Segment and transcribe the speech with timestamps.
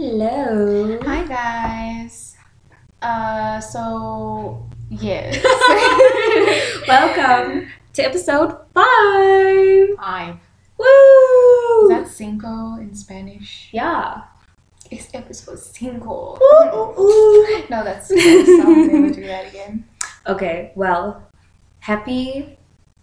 [0.00, 0.96] Hello.
[1.04, 2.34] Hi guys.
[3.02, 5.36] Uh, so yes.
[6.88, 9.88] Welcome to episode five.
[10.00, 10.36] Five.
[10.78, 11.84] Woo!
[11.84, 13.68] Is that cinco in Spanish?
[13.72, 14.22] yeah.
[14.90, 16.38] It's episode cinco.
[16.40, 17.64] Ooh, ooh, ooh.
[17.68, 18.10] No, that's.
[18.10, 19.84] Never do that again.
[20.26, 21.28] Okay, well,
[21.80, 22.56] happy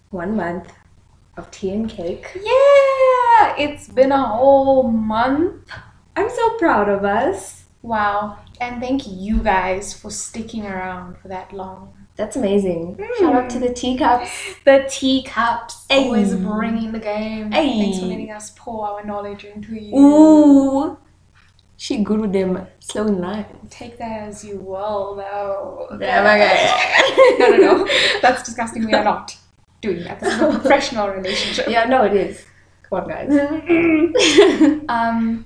[0.09, 0.73] one month
[1.37, 2.25] of tea and cake.
[2.33, 5.69] Yeah, it's been a whole month.
[6.17, 7.65] I'm so proud of us.
[7.83, 8.39] Wow.
[8.59, 11.93] And thank you guys for sticking around for that long.
[12.15, 12.99] That's amazing.
[13.19, 14.31] Shout out to the teacups.
[14.65, 15.97] The teacups Ay.
[15.97, 17.53] always bringing the game.
[17.53, 17.77] Ay.
[17.77, 19.95] Thanks for letting us pour our knowledge into you.
[19.95, 20.97] Ooh.
[21.75, 23.45] She good with them slow in line.
[23.69, 25.99] Take that as you will, though.
[26.01, 27.37] Yeah, okay.
[27.39, 27.87] no, no, no.
[28.23, 28.87] That's disgusting.
[28.87, 29.37] We are not
[29.81, 30.19] doing that.
[30.19, 31.67] This is a professional relationship.
[31.69, 32.43] Yeah, no, it is.
[32.89, 34.83] Come on, guys.
[34.89, 35.45] Um,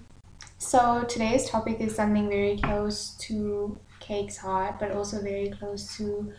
[0.62, 6.32] so today's topic is something very close to Cake's heart, but also very close to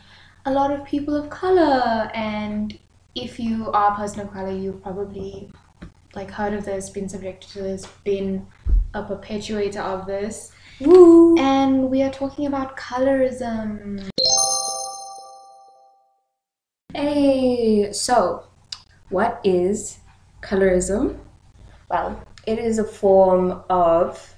[0.47, 2.09] a lot of people of color.
[2.14, 2.79] And
[3.17, 5.51] if you are a person of color, you've probably
[6.14, 8.47] like heard of this, been subjected to this, been
[8.95, 10.53] a perpetuator of this.
[10.81, 11.36] Woo.
[11.36, 14.09] And we are talking about colorism.
[16.95, 18.45] Hey, so
[19.09, 19.98] what is
[20.42, 21.19] colorism?
[21.91, 24.35] Well, it is a form of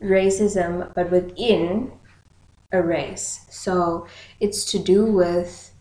[0.00, 1.92] racism, but within
[2.72, 3.46] a race.
[3.50, 4.06] So
[4.40, 5.72] it's to do with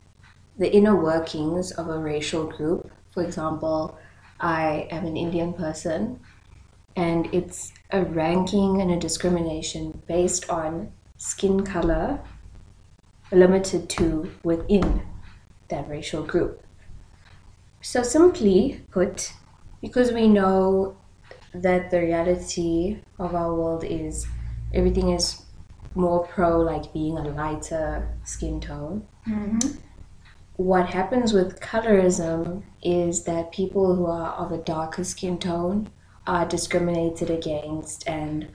[0.58, 2.92] the inner workings of a racial group.
[3.12, 3.98] For example,
[4.40, 6.20] I am an Indian person,
[6.96, 12.20] and it's a ranking and a discrimination based on skin color
[13.32, 15.04] limited to within
[15.70, 16.64] that racial group.
[17.82, 19.34] So, simply put,
[19.82, 20.98] because we know
[21.54, 24.26] that the reality of our world is
[24.74, 25.44] everything is
[25.96, 29.70] more pro like being a lighter skin tone, Mm-hmm.
[30.56, 35.90] what happens with colorism is that people who are of a darker skin tone
[36.26, 38.48] are discriminated against and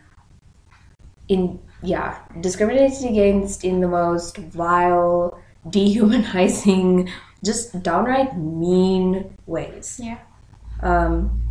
[1.28, 5.38] in yeah discriminated against in the most vile
[5.70, 7.08] dehumanizing
[7.44, 10.18] just downright mean ways Yeah.
[10.82, 11.42] um,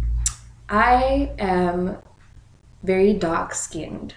[0.69, 1.97] i am
[2.83, 4.15] very dark skinned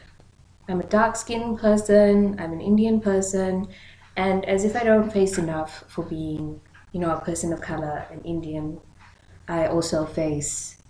[0.69, 3.69] i'm a dark skinned person i'm an indian person
[4.17, 6.61] and as if i don't face enough for being
[6.93, 8.81] you know a person of color an indian
[9.49, 10.83] i also face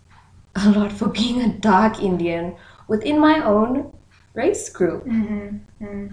[0.56, 2.56] a lot for being a dark indian
[2.88, 3.92] within my own
[4.34, 5.14] race group
[5.80, 6.06] Mm-hmm.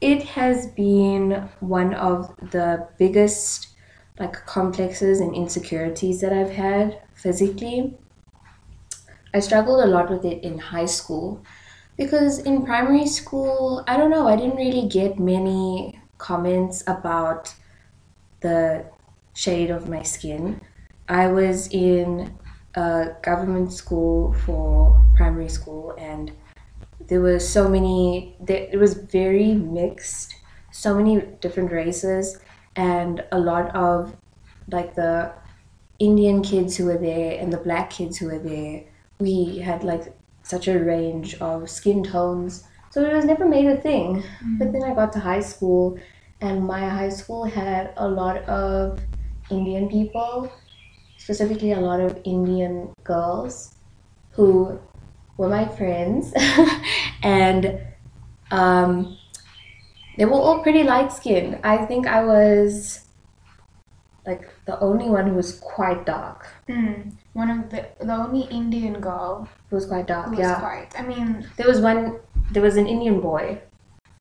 [0.00, 3.68] it has been one of the biggest
[4.18, 7.98] like complexes and insecurities that I've had physically.
[9.34, 11.42] I struggled a lot with it in high school
[11.96, 17.54] because in primary school, I don't know, I didn't really get many comments about
[18.40, 18.84] the
[19.34, 20.60] shade of my skin.
[21.08, 22.38] I was in
[22.74, 26.32] a government school for primary school and
[27.08, 30.34] there were so many it was very mixed
[30.70, 32.38] so many different races
[32.76, 34.16] and a lot of
[34.70, 35.30] like the
[35.98, 38.84] indian kids who were there and the black kids who were there
[39.22, 43.76] we had like such a range of skin tones so it was never made a
[43.76, 44.22] thing
[44.58, 45.98] but then i got to high school
[46.40, 48.98] and my high school had a lot of
[49.50, 50.52] indian people
[51.16, 53.76] specifically a lot of indian girls
[54.32, 54.78] who
[55.36, 56.32] were my friends
[57.22, 57.80] and
[58.52, 59.16] um,
[60.16, 61.58] they were all pretty light skinned.
[61.64, 63.06] I think I was
[64.26, 66.46] like the only one who was quite dark.
[66.68, 67.16] Mm.
[67.34, 70.60] One of the the only Indian girl Who was quite who dark, was yeah.
[70.60, 70.90] quite.
[70.98, 72.20] I mean, There was one.
[72.52, 73.60] There was an Indian boy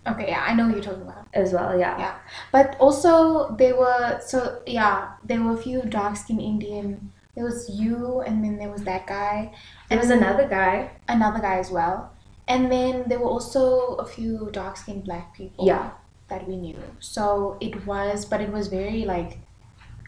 [0.07, 1.27] okay, yeah, I know what you're talking about.
[1.33, 1.77] as well.
[1.77, 1.97] Yeah.
[1.99, 2.15] Yeah.
[2.51, 7.11] But also there were so yeah, there were a few dark skinned Indian.
[7.35, 9.53] There was you, and then there was that guy,
[9.89, 10.89] There was another guy.
[11.07, 12.11] another guy as well,
[12.47, 15.65] and then there were also a few dark skinned black people.
[15.65, 15.91] Yeah.
[16.27, 16.79] That we knew.
[16.99, 19.37] So it was, but it was very like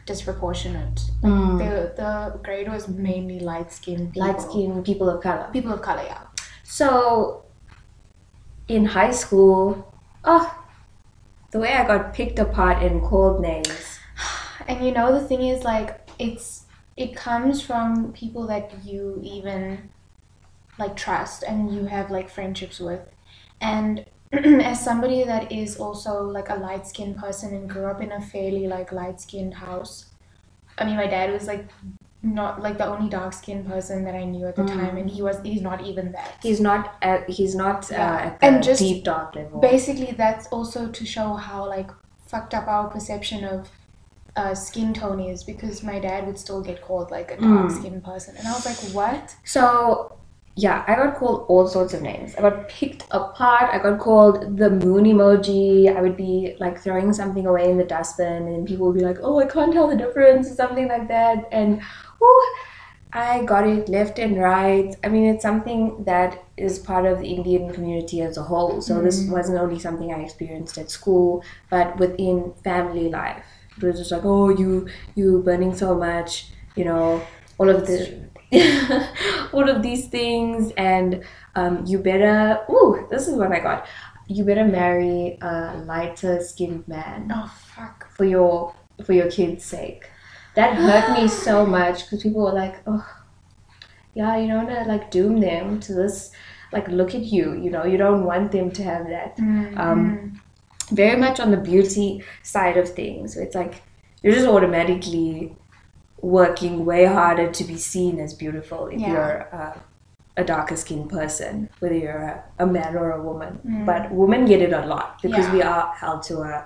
[0.05, 1.01] disproportionate.
[1.21, 1.57] Like Mm.
[1.59, 4.27] the the grade was mainly light skinned people.
[4.27, 5.49] Light skinned people of color.
[5.53, 6.03] people of color.
[6.03, 6.23] Yeah.
[6.63, 7.43] So
[8.67, 10.45] in high school, oh,
[11.51, 13.99] the way I got picked apart and called names.
[14.67, 16.65] And you know the thing is like it's
[16.95, 19.89] it comes from people that you even
[20.79, 23.01] like trust and you have like friendships with.
[23.59, 24.05] And
[24.63, 28.21] as somebody that is also like a light skinned person and grew up in a
[28.21, 30.11] fairly like light skinned house.
[30.77, 31.69] I mean my dad was like
[32.23, 34.75] not like the only dark skinned person that I knew at the Mm.
[34.75, 36.39] time, and he was he's not even that.
[36.41, 39.59] He's not at, he's not uh, at the And just deep dark level.
[39.61, 41.91] Basically, that's also to show how like
[42.27, 43.69] fucked up our perception of
[44.35, 47.79] uh, skin tone is because my dad would still get called like a dark Mm.
[47.79, 49.35] skinned person, and I was like, what?
[49.43, 50.22] So,
[50.55, 52.35] yeah, I got called all sorts of names.
[52.35, 53.71] I got picked apart.
[53.73, 55.95] I got called the moon emoji.
[55.95, 59.17] I would be like throwing something away in the dustbin, and people would be like,
[59.23, 61.47] "Oh, I can't tell the difference," or something like that.
[61.51, 61.81] And
[62.19, 62.43] whew,
[63.13, 64.95] I got it left and right.
[65.03, 68.81] I mean, it's something that is part of the Indian community as a whole.
[68.81, 69.31] So this Mm.
[69.31, 73.45] wasn't only something I experienced at school, but within family life.
[73.77, 77.27] It was just like, "Oh, you you burning so much," you know,
[77.59, 77.99] all of the
[79.53, 81.23] all of these things and
[81.55, 83.85] um, you better ooh this is what i got.
[84.27, 88.07] You better marry a lighter skinned man Oh fuck.
[88.15, 88.73] for your
[89.05, 90.09] for your kids sake.
[90.55, 93.05] That hurt me so much because people were like oh
[94.13, 96.31] yeah you don't want to like doom them to this
[96.71, 97.83] like look at you you know?
[97.85, 99.37] You don't want them to have that.
[99.37, 100.41] Mm, Um,
[100.91, 103.35] very much on the beauty side of things.
[103.37, 103.81] It's like
[104.21, 105.55] you're just automatically
[106.23, 109.11] working way harder to be seen as beautiful if Yeah.
[109.11, 109.77] you're uh,
[110.37, 113.59] a darker skinned person, whether you're a, a man or a woman.
[113.67, 113.85] Mm.
[113.85, 116.65] But women get it a lot because we are held to a,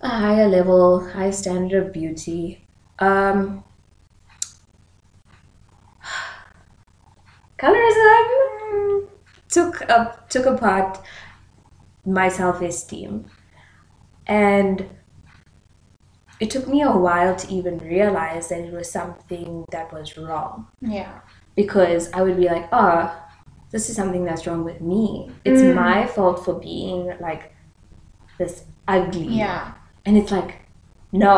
[0.00, 2.66] a higher level, high standard of beauty.
[2.98, 3.62] Um,
[7.58, 9.06] colorism
[9.48, 10.98] took up took apart
[12.04, 13.24] my self-esteem
[14.26, 14.88] and
[16.42, 20.54] it took me a while to even realize that it was something that was wrong
[20.96, 21.12] Yeah.
[21.60, 23.00] because i would be like oh
[23.72, 25.04] this is something that's wrong with me
[25.48, 25.74] it's Mm.
[25.84, 27.42] my fault for being like
[28.38, 28.54] this
[28.88, 29.72] ugly Yeah.
[30.06, 30.52] and it's like
[31.12, 31.34] no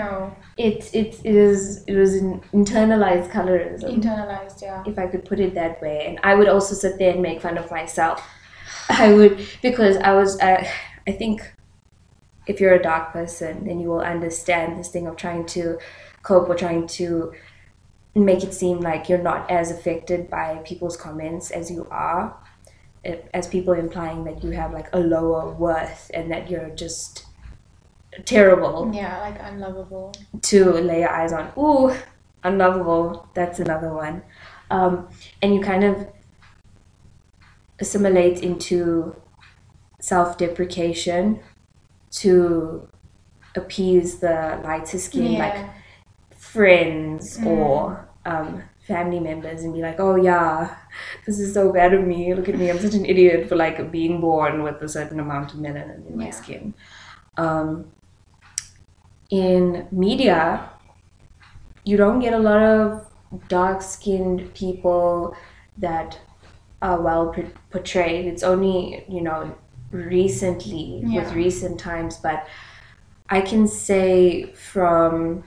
[0.00, 0.10] No.
[0.56, 2.30] it it is it was an
[2.60, 4.58] internalized colorism Internalized.
[4.62, 4.82] Yeah.
[4.90, 5.96] if I could put it that way.
[6.06, 8.18] And I would also sit there and make fun of myself.
[9.04, 9.34] I would
[9.66, 10.62] because I was uh,
[11.10, 11.36] I think
[12.46, 15.78] if you're a dark person, then you will understand this thing of trying to
[16.22, 17.32] cope or trying to
[18.14, 22.36] make it seem like you're not as affected by people's comments as you are.
[23.34, 27.24] As people implying that you have like a lower worth and that you're just
[28.24, 29.20] terrible Yeah.
[29.20, 30.12] Like unlovable.
[30.42, 31.52] to lay your eyes on.
[31.56, 31.94] Ooh,
[32.42, 33.28] unlovable.
[33.34, 34.22] That's another one.
[34.70, 35.08] Um,
[35.42, 36.08] and you kind of
[37.78, 39.14] assimilate into
[40.00, 41.40] self deprecation
[42.10, 42.88] to
[43.54, 45.38] appease the lighter skin, yeah.
[45.38, 45.70] like
[46.38, 47.46] friends Mm.
[47.46, 50.76] or um, family members, and be like, oh yeah,
[51.26, 52.34] this is so bad of me.
[52.34, 55.52] Look at me, I'm such an idiot for like being born with a certain amount
[55.54, 56.74] of melanin in my skin.
[57.36, 57.90] Um,
[59.30, 60.70] in media,
[61.84, 63.06] you don't get a lot of
[63.48, 65.36] dark skinned people
[65.78, 66.18] that
[66.80, 67.34] are well
[67.70, 68.26] portrayed.
[68.26, 69.56] It's only, you know,
[69.90, 72.46] recently with recent times, but
[73.28, 75.44] I can say from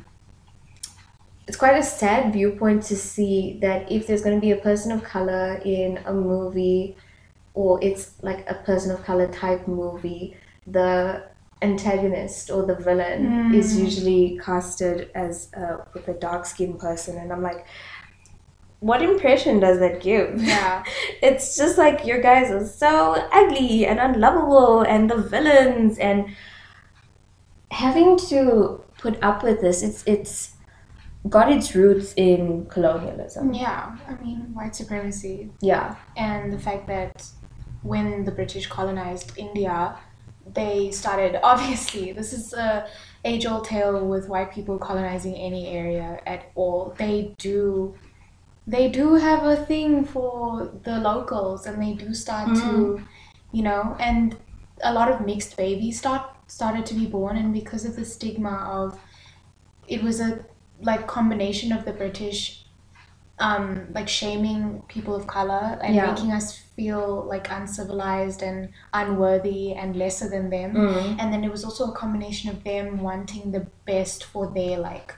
[1.48, 4.92] it's quite a sad viewpoint to see that if there's going to be a person
[4.92, 6.96] of color in a movie
[7.56, 10.38] or it's like a person of color type movie,
[10.68, 11.24] the
[11.62, 13.84] antagonist or the villain is Mm.
[13.84, 17.66] usually casted as a, with a dark skinned person, and I'm like,
[18.80, 20.42] what impression does that give?
[20.42, 20.84] Yeah.
[21.22, 26.36] it's just like your guys are so ugly and unlovable, and the villains, and
[27.72, 30.54] having to put up with this, it's it's
[31.28, 33.54] got its roots in colonialism.
[33.54, 33.98] Yeah.
[34.08, 37.28] I mean, white supremacy Yeah, and the fact that
[37.82, 39.98] when the British colonized India,
[40.54, 42.88] they started obviously this is a
[43.26, 46.96] age old tale with white people colonizing any area at all.
[46.98, 47.96] They do
[48.76, 53.02] they do have a thing for the locals and they do start to
[53.52, 54.38] you know and
[54.84, 58.56] a lot of mixed babies start started to be born and because of the stigma
[58.80, 59.00] of
[59.88, 60.46] it was a
[60.82, 62.66] like combination of the British
[63.40, 66.12] um like shaming people of color and Yeah.
[66.12, 71.16] making us feel like uncivilized and unworthy and lesser than them Mm.
[71.20, 75.16] and then it was also a combination of them wanting the best for their like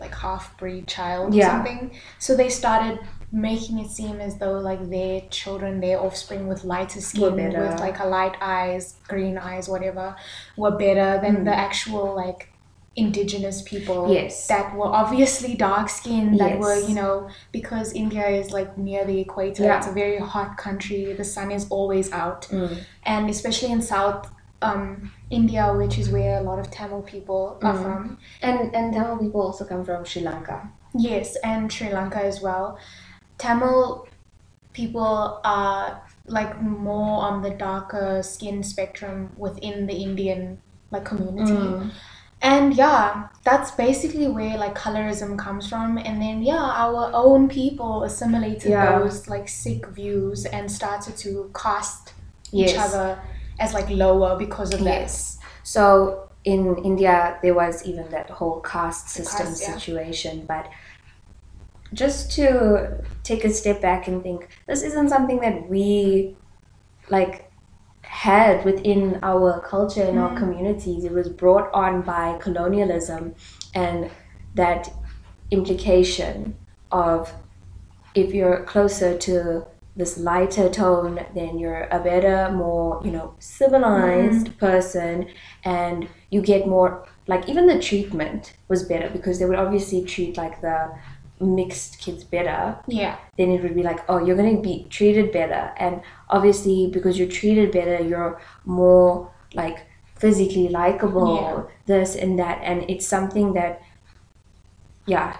[0.00, 2.98] like half breed child or something so they started
[3.32, 7.98] making it seem as though like their children their offspring with lighter skin with like
[8.00, 10.16] a light eyes green eyes whatever
[10.56, 11.44] were better than Mm.
[11.44, 12.48] the actual like
[12.96, 14.46] indigenous people Yes.
[14.48, 19.20] that were obviously dark skinned that were you know because india is like near the
[19.20, 19.78] equator Yeah.
[19.78, 22.78] it's a very hot country the sun is always out Mm.
[23.04, 24.30] and especially in south
[24.62, 27.82] um, india which is where a lot of tamil people are Mm.
[27.82, 30.56] from and and Tamil people also come from Sri Lanka.
[30.94, 32.78] Yes, and Sri Lanka as well.
[33.38, 34.08] Tamil
[34.72, 40.58] people are like more on the darker skin spectrum within the Indian
[40.90, 41.52] like community.
[41.52, 41.90] Mm.
[42.40, 45.98] And yeah, that's basically where like colorism comes from.
[45.98, 48.98] And then yeah, our own people assimilated Yeah.
[48.98, 52.14] those like sick views and started to cast
[52.50, 52.70] Yes.
[52.70, 53.18] each other
[53.58, 55.00] as like lower because of that.
[55.02, 55.38] Yes.
[55.62, 59.74] So in India, there was even that whole caste system yeah.
[59.74, 60.46] situation.
[60.46, 60.70] But
[61.92, 66.36] just to take a step back and think, this isn't something that we
[67.10, 67.50] like
[68.02, 70.38] had within our culture our Mm.
[70.38, 71.04] communities.
[71.04, 73.34] It was brought on by colonialism
[73.74, 74.10] and
[74.54, 74.90] that
[75.50, 76.56] implication
[76.90, 77.32] of
[78.14, 79.66] if you're closer to
[79.98, 85.28] this lighter tone, then you're a better, more, you know, civilized person
[85.64, 90.36] and you get more like even the treatment was better because they would obviously treat
[90.36, 90.78] like the
[91.40, 93.16] mixed kids better Yeah.
[93.36, 95.72] then it would be like, oh, you're going to be treated better.
[95.76, 96.00] And
[96.30, 99.78] obviously, because you're treated better, you're more like
[100.16, 101.62] physically likable, Yeah.
[101.86, 102.58] this and that.
[102.62, 103.82] And it's something that,
[105.06, 105.36] yeah,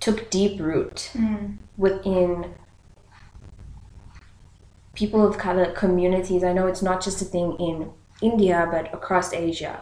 [0.00, 1.58] took deep root Mm.
[1.76, 2.54] within
[4.96, 6.42] people of color communities.
[6.42, 7.90] I know it's not just a thing in
[8.30, 9.74] India, but across Asia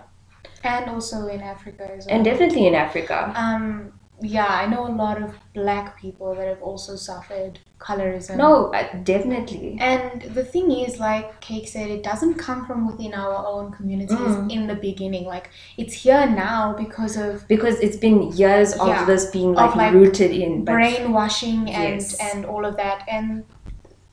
[0.63, 2.15] And also in Africa as well.
[2.15, 3.33] and definitely in Africa.
[3.37, 8.37] Um, yeah, I know a lot of black people that have also suffered colorism.
[8.37, 9.77] No, uh, definitely.
[9.81, 14.17] And the thing is, like Cake said, it doesn't come from within our own communities
[14.19, 14.51] Mm.
[14.57, 15.25] in the beginning.
[15.35, 19.05] Like, it's here now because of Because it's been years of Yeah.
[19.05, 20.65] this being like, like, rooted in.
[20.65, 22.17] But brainwashing and, Yes.
[22.29, 22.99] and all of that.
[23.17, 23.45] And,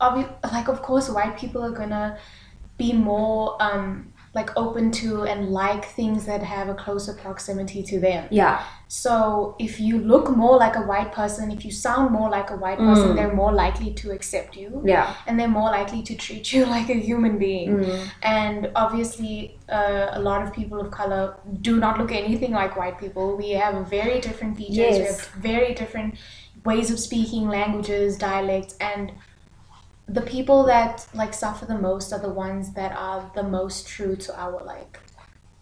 [0.01, 2.17] obvi- like, of course, white people are gonna
[2.77, 7.99] be more, um, like, open to and like things that have a closer proximity to
[7.99, 8.27] them.
[8.31, 12.49] yeah, So if you look more like a white person, if you sound more like
[12.49, 13.15] a white person, Mm.
[13.15, 15.13] they're more likely to accept you yeah.
[15.27, 17.69] and they're more likely to treat you like a human being.
[17.79, 17.99] Mm.
[18.23, 19.35] And obviously,
[19.69, 21.23] uh, a lot of people of color
[21.61, 23.25] do not look anything like white people.
[23.37, 24.97] We have very different features, Yes.
[24.99, 26.15] we have very different
[26.69, 29.11] ways of speaking, languages, dialects, and
[30.13, 34.15] the people that like suffer the most are the ones that are the most true
[34.15, 34.99] to our like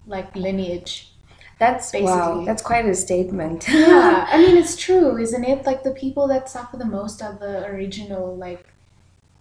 [0.07, 1.11] like lineage.
[1.59, 1.99] That's wow.
[1.99, 2.45] Basically.
[2.45, 3.67] That's quite a statement.
[3.67, 7.33] yeah i mean it's true isn't it like the people that suffer the most are
[7.33, 8.65] the original like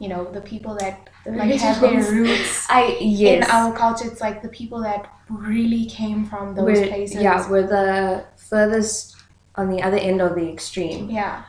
[0.01, 3.45] you know the people that like have their roots I yes.
[3.45, 7.49] in our culture it's like the people that really came from those we're, places Yeah,
[7.51, 9.17] we're the furthest
[9.57, 11.11] on the other end of the extreme.
[11.11, 11.45] yeah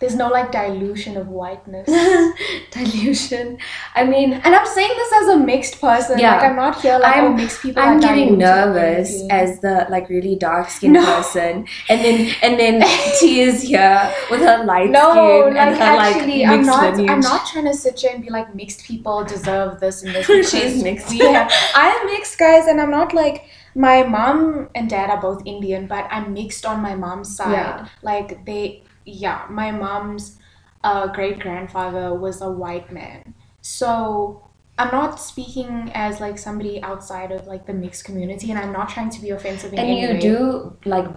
[0.00, 1.88] there's no like dilution of whiteness
[2.70, 3.58] Dilution.
[3.94, 6.36] I mean, and i'm saying this as a mixed person Yeah.
[6.36, 10.08] like i'm not here like oh I'm- mixed people I'm getting nervous as the like
[10.08, 11.04] really dark skinned No.
[11.04, 12.82] person, and then and then
[13.18, 16.82] T is here with her light no, skin like and her actually, like I'm not.
[16.94, 17.10] lineage.
[17.10, 20.26] I'm not trying to sit here and be like mixed people deserve this and this.
[20.50, 21.10] She's mixed.
[21.10, 25.20] We have, I am mixed, guys, and I'm not like my mom and dad are
[25.20, 27.52] both Indian, but I'm mixed on my mom's side.
[27.52, 27.88] Yeah.
[28.02, 30.38] Like they, yeah, my mom's
[30.84, 34.44] uh, great grandfather was a white man, so.
[34.80, 38.88] I'm not speaking as like somebody outside of like the mixed community, and I'm not
[38.88, 40.20] trying to be offensive in and you way.
[40.20, 41.08] do like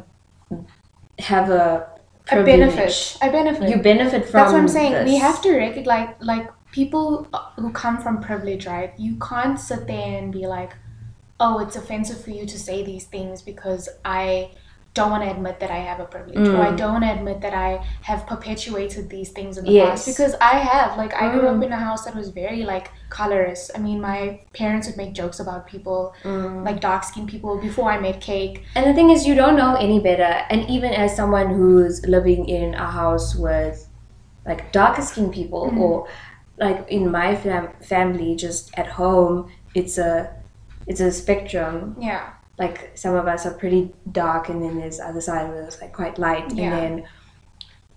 [1.19, 1.87] have a
[2.29, 2.59] a privilege.
[2.59, 3.17] benefit.
[3.21, 3.69] A benefit.
[3.69, 4.31] You benefit from.
[4.39, 5.05] That's what I'm saying.
[5.05, 8.93] We have to recognize, like, like people who come from privilege, right?
[8.97, 10.73] You can't sit there and be like,
[11.39, 14.51] "Oh, it's offensive for you to say these things because I
[14.93, 16.77] don't want to admit that I have a privilege, or I Mm.
[16.77, 19.89] don't want to admit that I have perpetuated these things in the Yes.
[19.89, 20.97] past." Because I have.
[20.97, 21.65] Like, I grew up Mm.
[21.67, 23.71] in a house that was very like colorist.
[23.75, 26.65] I mean, my parents would make jokes about people, Mm.
[26.65, 28.63] like dark skinned people, before I made cake.
[28.75, 30.31] And the thing is, you don't know any better.
[30.49, 33.87] And even as someone who's living in a house with
[34.45, 35.79] like darker skinned people, Mhm.
[35.79, 36.07] or
[36.57, 40.29] like in my fam- family, just at home, it's a
[40.87, 41.95] it's a spectrum.
[41.99, 42.23] Yeah.
[42.57, 45.93] Like some of us are pretty dark, and then there's other side of us like
[45.93, 46.77] quite light, Yeah.
[46.77, 47.07] and then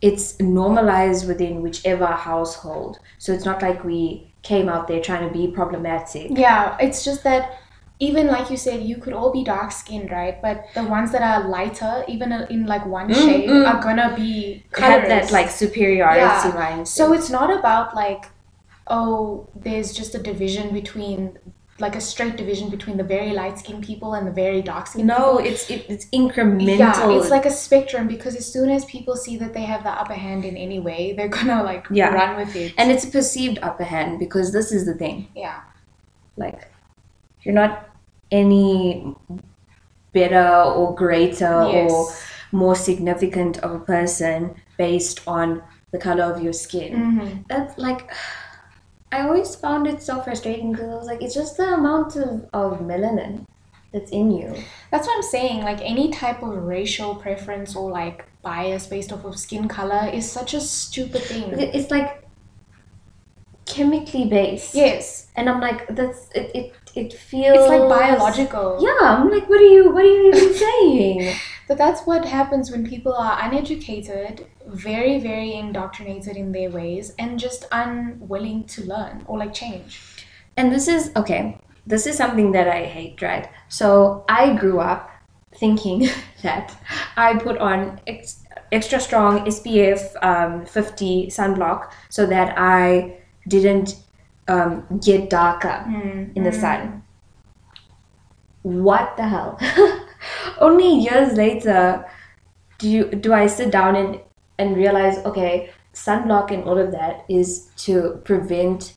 [0.01, 2.99] it's normalized within whichever household.
[3.19, 6.31] So it's not like we came out there trying to be problematic.
[6.31, 7.59] Yeah, it's just that
[8.01, 10.41] even like you said, you could all be dark skinned, right?
[10.43, 14.65] But the ones that are lighter, even in like one Mm, shade, are gonna be
[14.77, 16.53] Have that like superiority Yeah.
[16.53, 16.89] mindset.
[16.89, 18.27] So it's not about like,
[18.89, 21.39] oh, there's just a division between
[21.81, 25.09] like a straight division between the very light skinned people and the very dark skinned
[25.09, 25.25] people.
[25.25, 25.53] No, people.
[25.53, 26.79] it's it, it's incremental.
[26.79, 29.91] Yeah, it's like a spectrum because as soon as people see that they have the
[29.91, 32.11] upper hand in any way, they're gonna like Yeah.
[32.15, 32.75] run with it.
[32.79, 35.29] and it's a perceived upper hand because this is the thing.
[35.35, 35.63] yeah,
[36.37, 36.69] Like
[37.43, 37.89] you're not
[38.31, 39.15] any
[40.13, 42.09] better or greater or
[42.53, 46.93] more significant of a person based on the color of your skin.
[46.95, 47.43] Mm-hmm.
[47.49, 48.11] That's like
[49.15, 52.49] I always found it so frustrating because I was like, it's just the amount of,
[52.53, 53.47] of melanin
[53.93, 54.53] that's in you.
[54.91, 55.63] That's what I'm saying.
[55.63, 60.29] Like any type of racial preference or like bias based off of skin color is
[60.29, 61.53] such a stupid thing.
[61.57, 62.25] It's like
[63.67, 64.75] chemically based.
[64.75, 68.79] Yes, And I'm like, that's it it, it feels it's like biological.
[68.81, 71.37] Yeah, I'm like, what are you what are you even saying?
[71.67, 77.39] But that's what happens when people are uneducated, very, very indoctrinated in their ways, and
[77.39, 80.01] just unwilling to learn or like change.
[80.57, 81.59] And this is okay.
[81.87, 83.49] This is something that I hate, right?
[83.69, 85.11] So I grew up
[85.55, 86.09] thinking
[86.43, 86.77] that
[87.17, 93.19] I put on ex- extra strong SPF um, 50 sunblock so that I
[93.49, 93.97] didn't
[94.49, 95.85] um, get darker
[96.35, 97.03] in the sun.
[98.63, 99.59] What the hell?
[100.59, 102.05] Only years later
[102.79, 104.21] do you do I sit down and
[104.59, 108.95] and realize okay, sunblock and all of that is to prevent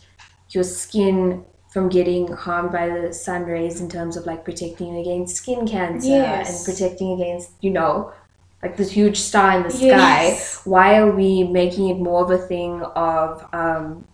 [0.50, 5.36] your skin from getting harmed by the sun rays in terms of like protecting against
[5.36, 6.50] skin cancer Yes.
[6.50, 8.12] and protecting against you know
[8.64, 10.54] like this huge star in the Yes.
[10.64, 14.08] sky why are we making it more of a thing of um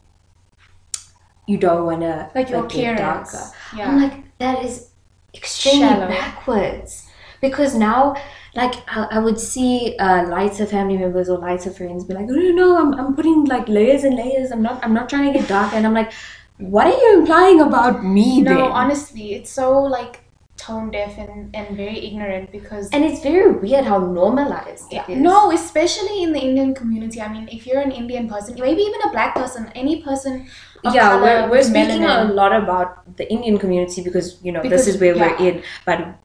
[1.48, 3.32] you don't want to Like your get appearance.
[3.32, 3.88] darker Yeah.
[3.90, 4.90] i'm like that is
[5.34, 6.08] extremely Shallow.
[6.08, 7.08] backwards
[7.42, 8.16] because now
[8.56, 12.36] like I, I would see uh, lighter family members or lighter friends be like no
[12.36, 15.40] no no I'm, I'm putting like layers and layers i'm not i'm not trying to
[15.40, 16.12] get darker and i'm like
[16.58, 20.20] what are you implying about me no, then honestly, it's so like
[20.56, 25.04] tone deaf and, and very ignorant because and it's very weird how normalized Yeah.
[25.10, 27.20] it is No, especially in the Indian community.
[27.20, 30.48] I mean, if you're an Indian person, maybe even a black person, any person
[30.84, 34.86] yeah color we're, we're speaking a lot about the indian community because you know Because-
[34.86, 35.30] this is where yeah.
[35.40, 36.16] we're in but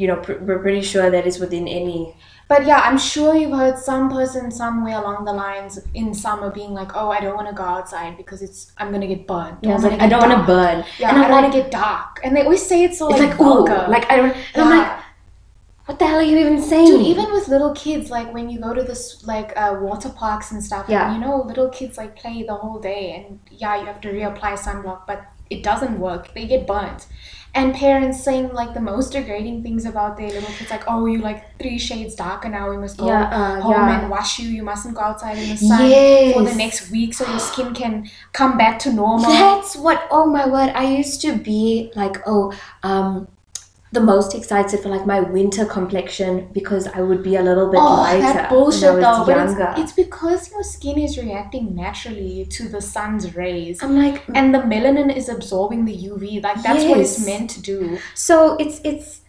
[0.00, 2.00] you know pr- we're pretty sure that is within any
[2.52, 6.70] But yeah, I'm sure you've heard some person somewhere along the lines in summer being
[6.76, 9.74] like, "Oh, I don't want to go outside because it's I'm gonna get burned." yeah,
[9.74, 11.58] I'm like i don't want to burn Yeah, and I i'm don't like want to
[11.60, 14.32] get dark, and they always say it so it's like, like ooh like i don't
[14.54, 14.78] and i'm Yeah.
[14.78, 15.04] like
[15.90, 18.58] what the hell are you even saying Dude, even with little kids, like when you
[18.60, 21.04] go to this like uh, water parks and stuff, Yeah.
[21.06, 24.08] and you know, little kids like play the whole day, and yeah, you have to
[24.16, 26.34] reapply sunblock, but it doesn't work.
[26.34, 27.06] They get burnt,
[27.54, 31.18] and parents saying like the most degrading things about their little kids, like, "Oh, you
[31.18, 32.70] like three shades darker now.
[32.70, 34.00] We must go Yeah, uh, home yeah.
[34.00, 34.48] and wash you.
[34.48, 35.80] You mustn't go outside in the sun
[36.34, 40.06] for the next week, so your skin can come back to normal." That's what.
[40.10, 40.70] Oh my word!
[40.74, 43.28] I used to be like, oh, um,
[43.92, 47.80] the most excited for like my winter complexion because I would be a little bit
[47.80, 49.70] Oh, lighter that bullshit when I was But younger.
[49.72, 53.82] it's, it's because your skin is reacting naturally to the sun's rays.
[53.82, 56.42] I'm like, and the melanin is absorbing the UV.
[56.42, 57.98] Like that's what it's meant to do.
[58.14, 59.20] so it's it's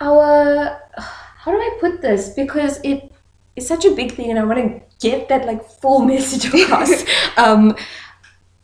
[0.00, 0.80] our.
[1.46, 2.30] How do I put this?
[2.30, 3.12] Because it
[3.54, 7.04] is such a big thing, and I want to get that like full message across.
[7.36, 7.76] um,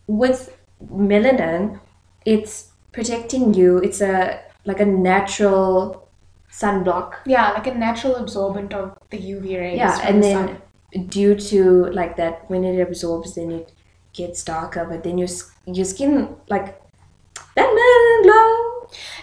[0.08, 0.56] with
[0.92, 1.78] melanin,
[2.26, 3.78] it's protecting you.
[3.78, 6.08] It's a like a natural
[6.50, 9.76] sunblock Yeah, like a natural absorbent of the UV rays.
[9.76, 11.06] yeah and the then sun.
[11.08, 13.72] due to like that when it absorbs then it
[14.12, 15.28] gets darker but then your
[15.66, 16.78] your skin like
[17.56, 18.71] that melanin glow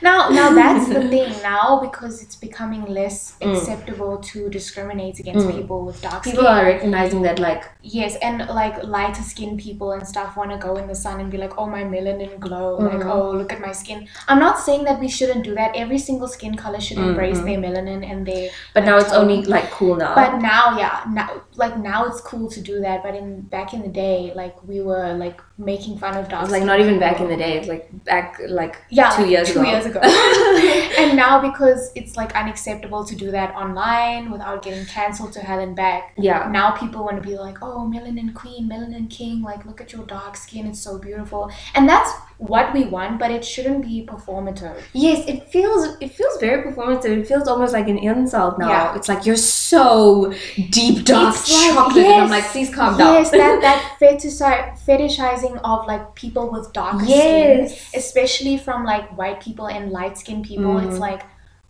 [0.02, 3.56] now now that's the thing now because it's becoming less Mm.
[3.56, 5.56] acceptable to discriminate against Mm.
[5.58, 6.34] people with dark people skin.
[6.34, 10.58] People are recognizing that like Yes, and like lighter skinned people and stuff want to
[10.58, 12.76] go in the sun and be like, oh, my melanin glow.
[12.78, 13.12] Like, Mhm.
[13.14, 14.08] oh, look at my skin.
[14.28, 15.72] I'm not saying that we shouldn't do that.
[15.76, 17.46] Every single skin color should embrace Mhm.
[17.46, 18.50] their melanin and their.
[18.74, 19.22] but now it's tone.
[19.22, 21.30] only like cool now But now, yeah, now
[21.64, 23.04] like now it's cool to do that.
[23.04, 26.52] But in back in the day, like we were like making fun of dogs.
[26.52, 29.60] like not even back in the day it's like back like yeah, two years two
[29.60, 29.70] ago.
[29.72, 30.00] years ago.
[31.02, 35.60] and now because it's like unacceptable to do that online without getting cancelled to hell
[35.60, 36.14] and back.
[36.18, 39.92] yeah Now people want to be like, oh, melanin queen, melanin king, like look at
[39.94, 41.52] your dark skin, it's so beautiful.
[41.76, 44.78] And that's what we want, but it shouldn't be performative.
[44.94, 48.96] yes it feels it feels very performative it feels almost like an insult now Yeah.
[48.98, 49.36] it's like you're
[49.76, 50.34] so
[50.78, 53.80] deep dark It's like- chocolate and i'm yes, like please calm down Yes, that that
[54.02, 60.18] fetishi- fetishizing of like people with darker skin, especially from like white people and light
[60.18, 60.78] skinned people.
[60.80, 61.00] It's Mhm.
[61.10, 61.22] like,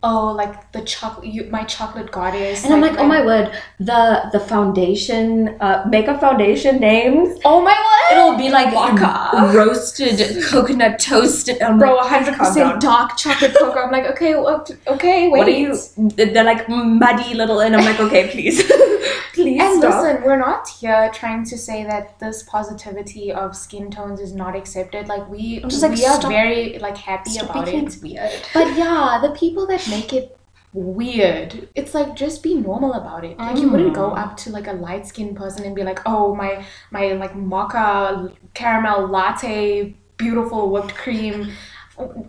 [0.02, 2.64] oh, like the chocolate, you, my chocolate goddess.
[2.64, 3.48] And I'm like, oh my word,
[3.80, 9.52] the the foundation, uh, makeup foundation names, oh my word, it'll be like Waka.
[9.58, 11.62] roasted coconut toasted.
[11.62, 13.82] I'm bro, like, 100 percent dark chocolate cocoa.
[13.86, 14.36] I'm like, okay.
[14.36, 15.38] Okay, wait.
[15.40, 15.78] what are you?
[15.98, 18.58] They're like muddy little, and I'm like, okay, please,
[19.34, 20.04] please And stop.
[20.04, 24.56] listen, we're not here trying to say that this positivity of skin tones is not
[24.56, 25.08] accepted.
[25.08, 27.74] Like we, just like, we are very like happy Stop about it.
[27.96, 28.32] it weird.
[28.54, 30.36] But yeah, the people that make it
[30.74, 31.68] weird.
[31.76, 33.38] It's like just be normal about it.
[33.38, 34.18] Like you wouldn't go Mm.
[34.20, 38.32] up to like a light skinned person and be like, oh my my like mocha
[38.54, 41.52] caramel latte, beautiful whipped cream.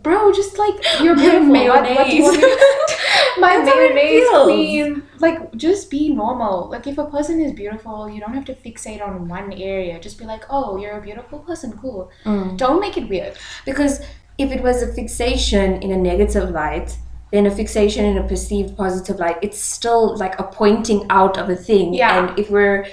[0.03, 1.49] Bro, just like you're beautiful.
[1.49, 2.39] What, what do you mayonnaise.
[3.39, 5.03] my That's how it mayonnaise queen.
[5.19, 6.69] Like, just be normal.
[6.69, 10.01] Like, if a person is beautiful, you don't have to fixate on one area.
[10.01, 12.11] Just be like, oh, you're a beautiful person, cool.
[12.25, 12.57] Mm.
[12.57, 13.37] Don't make it weird.
[13.65, 14.01] Because
[14.39, 16.97] if it was a fixation in a negative light,
[17.31, 21.49] then a fixation in a perceived positive light, it's still like a pointing out of
[21.49, 21.95] a thing.
[21.95, 22.29] Yeah.
[22.29, 22.87] And if we're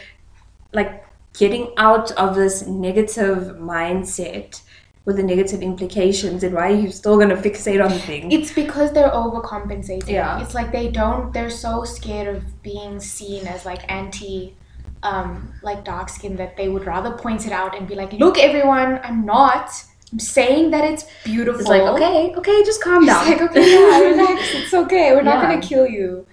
[0.73, 4.61] like getting out of this negative mindset
[5.07, 8.29] with the negative implications, and why are you still gonna fixate on the thing?
[8.29, 10.09] It's because they're overcompensating.
[10.09, 10.41] Yeah.
[10.41, 14.53] It's like they don't, they're so scared of being seen as like anti,
[15.03, 18.37] um, like dark skin that they would rather point it out and be like, look,
[18.37, 19.71] everyone, I'm not.
[20.11, 21.61] I'm saying that it's beautiful.
[21.61, 23.25] It's like, okay, okay, just calm down.
[23.31, 24.41] It's like, okay, yeah, relax.
[24.55, 25.13] It's okay.
[25.13, 25.49] We're not Yeah.
[25.53, 26.27] gonna kill you.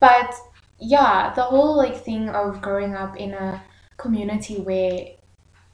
[0.00, 0.34] But
[0.78, 3.62] yeah, the whole like thing of growing up in a
[3.96, 5.06] community where,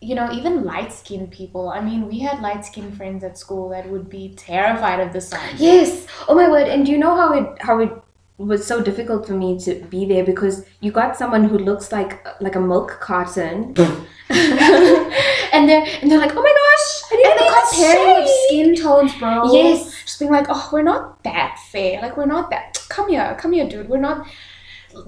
[0.05, 1.69] you know, even light skinned people.
[1.69, 5.21] I mean, we had light skinned friends at school that would be terrified of the
[5.21, 5.41] sun.
[5.57, 6.07] Yes.
[6.29, 6.69] Oh my word.
[6.69, 7.91] And do you know how it how it
[8.37, 12.27] was so difficult for me to be there because you got someone who looks like
[12.41, 13.75] like a milk carton.
[14.31, 18.75] and they're and they're like, oh my gosh, I And didn't the comparing of skin
[18.77, 19.53] tones, bro.
[19.53, 20.03] Yes.
[20.05, 22.01] Just being like, oh, we're not that fair.
[22.01, 22.79] Like, we're not that.
[22.89, 23.89] Come here, come here, dude.
[23.89, 24.27] We're not.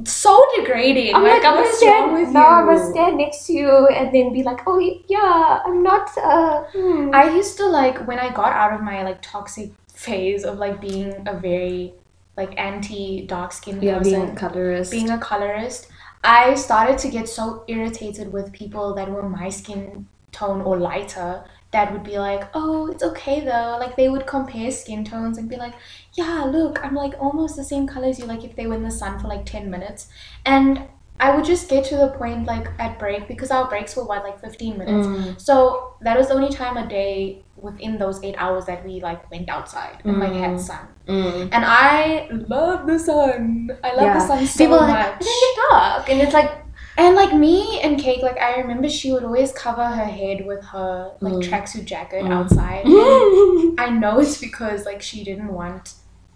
[0.05, 1.15] So degrading.
[1.15, 2.13] I'm like, I'm gonna stand.
[2.13, 2.47] with No, you?
[2.47, 6.11] I'm gonna stand next to you and then be like, oh yeah, I'm not.
[6.17, 7.11] Uh, hmm.
[7.15, 10.81] I used to like when I got out of my like toxic phase of like
[10.81, 11.95] being a very
[12.37, 14.91] like anti dark skinned yeah, person, being colorist.
[14.91, 15.89] being a colorist,
[16.23, 21.45] I started to get so irritated with people that were my skin tone or lighter
[21.77, 23.77] that would be like, oh, it's okay though.
[23.79, 25.75] Like they would compare skin tones and be like,
[26.21, 28.83] yeah, look, I'm like almost the same color as you, like if they were in
[28.91, 30.09] the sun for like 10 minutes.
[30.47, 30.83] And
[31.21, 34.23] I would just get to the point like at break because our breaks were what,
[34.29, 35.07] like 15 minutes.
[35.07, 35.41] Mm.
[35.41, 35.57] So
[36.01, 39.49] that was the only time a day within those eight hours that we like went
[39.57, 40.61] outside and like had Mm.
[40.61, 40.85] sun.
[41.09, 41.49] Mm.
[41.53, 43.71] And I love the sun.
[43.85, 44.91] I love the sun so People much.
[44.91, 46.53] like, "But then dark, and it's like,
[46.99, 50.65] And like me and Cake, like I remember she would always cover her head with
[50.67, 51.43] her like Mm.
[51.49, 52.33] tracksuit jacket Mm.
[52.33, 52.85] outside.
[53.79, 55.95] I know it's because like she didn't want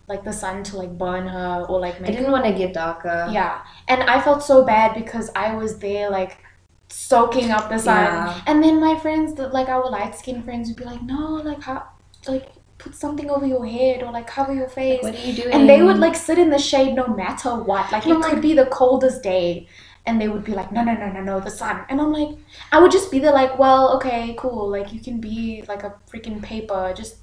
[0.08, 3.28] like the sun to like burn her or like I didn't want to get darker.
[3.32, 3.60] yeah.
[3.88, 6.38] And I felt so bad because I was there like
[6.88, 8.04] soaking up the sun.
[8.04, 8.40] Yeah.
[8.46, 11.62] And then my friends, that like our light skinned friends, would be like, no, like
[11.62, 11.84] how,
[12.26, 15.02] like put something over your head or like cover your face.
[15.02, 15.52] What are you doing?
[15.54, 17.92] And they would like sit in the shade no matter what.
[17.92, 19.68] Like it could like- be the coldest day.
[20.06, 21.84] And they would be like, no, no, no, no, no, the sun.
[21.88, 22.36] And I'm like,
[22.72, 24.68] I would just be there like, well, okay, cool.
[24.70, 26.92] Like you can be like a freaking paper.
[26.96, 27.16] Just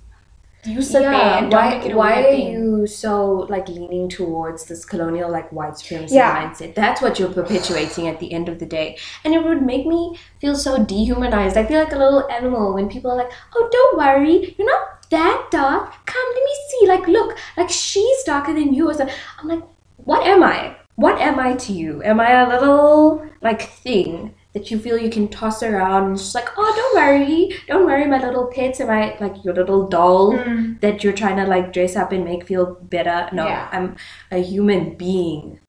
[0.65, 2.51] you sit there and why, it why are thing.
[2.53, 6.35] you so like leaning towards this colonial like white supremacy Yeah.
[6.49, 6.75] mindset?
[6.75, 10.17] That's what you're perpetuating at the end of the day, and it would make me
[10.41, 11.55] feel so dehumanized.
[11.57, 15.09] I feel like a little animal when people are like, "Oh, don't worry, you're not
[15.09, 15.93] that dark.
[16.05, 16.87] Come, let me see.
[16.87, 19.15] Like, look, like she's darker than you." Or something.
[19.39, 19.63] I'm like,
[19.97, 20.75] what am I?
[20.97, 22.01] What am I to you?
[22.03, 26.33] Am I a little like thing that you feel you can toss around and just
[26.33, 28.81] like, oh, don't worry, don't worry, my little pet.
[28.81, 30.33] Am I like your little doll?
[30.33, 30.81] Mm.
[30.81, 33.29] that you're trying to like dress up and make feel better.
[33.31, 33.69] No, Yeah.
[33.71, 33.95] I'm
[34.31, 35.59] a human being.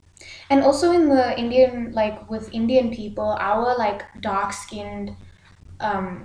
[0.49, 5.15] And also in the Indian, like with Indian people, our like dark skinned,
[5.81, 6.25] um,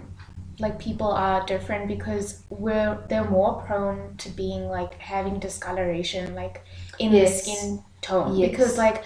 [0.60, 6.64] like people are different because we're they're more prone to being like having discoloration, like
[7.00, 7.44] in Yes.
[7.46, 8.36] the skin tone.
[8.36, 8.52] Yes.
[8.52, 9.04] Because like,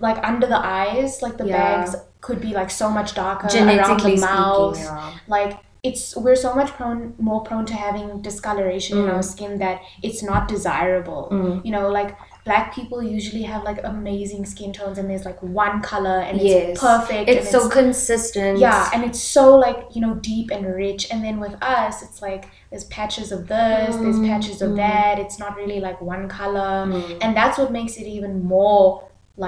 [0.00, 1.58] like under the eyes, like the Yeah.
[1.58, 4.76] bags could be like so much darker around Genetically the mouth.
[4.76, 5.10] speaking, yeah.
[5.28, 9.14] Like it's we're so much prone more prone to having discoloration in Mm.
[9.14, 11.64] our skin that it's not desirable Mm.
[11.64, 12.16] you know like
[12.48, 16.70] black people usually have like amazing skin tones and there's like one color and Yes.
[16.70, 18.54] it's perfect It's so consistent.
[18.66, 22.20] yeah and it's so like you know deep and rich and then with us it's
[22.28, 24.76] like there's patches of this there's Mm, patches of mm.
[24.84, 27.18] that it's not really like one color Mm.
[27.22, 28.84] and that's what makes it even more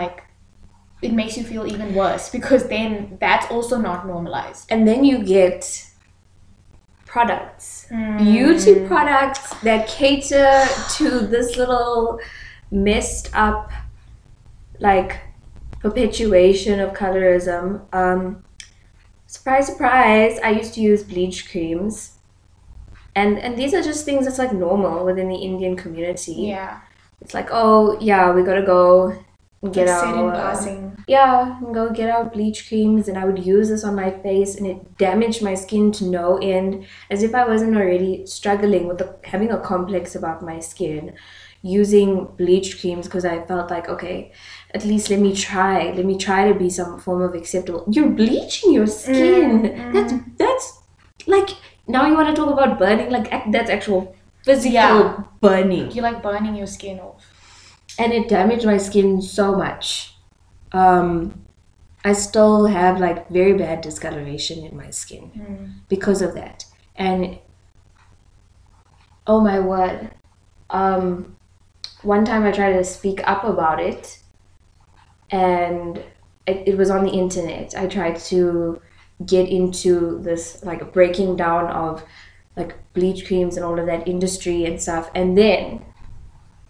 [0.00, 0.16] like
[1.08, 5.16] it makes you feel even worse because then that's also not normalized And then you
[5.36, 5.62] get
[7.06, 7.86] products.
[7.90, 8.18] Mm.
[8.18, 10.64] Beauty products that cater
[10.96, 12.20] to this little
[12.70, 13.70] messed up
[14.78, 15.20] like
[15.80, 17.82] perpetuation of colorism.
[17.92, 18.44] Um
[19.26, 22.18] surprise surprise, I used to use bleach creams.
[23.14, 26.32] And and these are just things that's like normal within the Indian community.
[26.32, 26.80] yeah
[27.20, 29.12] It's like, oh yeah, we gotta go
[29.62, 33.44] and get Like our passing yeah, and go get our bleach creams, and I would
[33.44, 37.34] use this on my face, and it damaged my skin to no end, as if
[37.34, 41.14] I wasn't already struggling with the, having a complex about my skin.
[41.62, 44.32] Using bleach creams because I felt like, okay,
[44.74, 45.92] at least let me try.
[45.92, 47.84] Let me try to be some form of acceptable.
[47.90, 49.62] You're bleaching your skin.
[49.62, 50.78] Mm, That's that's
[51.26, 51.50] like
[51.86, 53.10] now you want to talk about burning.
[53.10, 55.22] Like that's actual physical Yeah.
[55.40, 57.26] burning, You're like burning your skin off.
[57.98, 60.14] and it damaged my skin so much.
[60.72, 61.42] Um,
[62.04, 65.72] I still have like very bad discoloration in my skin Mm.
[65.90, 66.64] because of that.
[66.96, 67.38] And
[69.26, 70.10] oh my word.
[70.70, 71.36] Um
[72.02, 74.18] one time I tried to speak up about it
[75.30, 75.98] and
[76.46, 77.74] it, it was on the internet.
[77.76, 78.80] I tried to
[79.26, 82.04] get into this like breaking down of
[82.56, 85.10] like bleach creams and all of that industry and stuff.
[85.14, 85.84] And then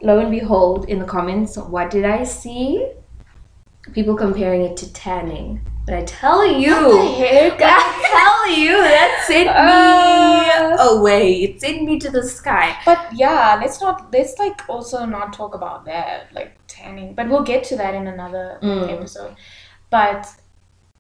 [0.03, 2.93] lo and behold in the comments, what did I see?
[3.93, 5.64] People comparing it to tanning.
[5.90, 6.72] But I tell you?
[6.72, 9.48] I tell you, that sent
[10.79, 11.33] me away.
[11.42, 12.76] It sent me to the sky.
[12.85, 17.14] But yeah, let's not let's like also not talk about that, like tanning.
[17.14, 18.92] But we'll get to that in another Mm.
[18.92, 19.35] episode.
[19.90, 20.29] But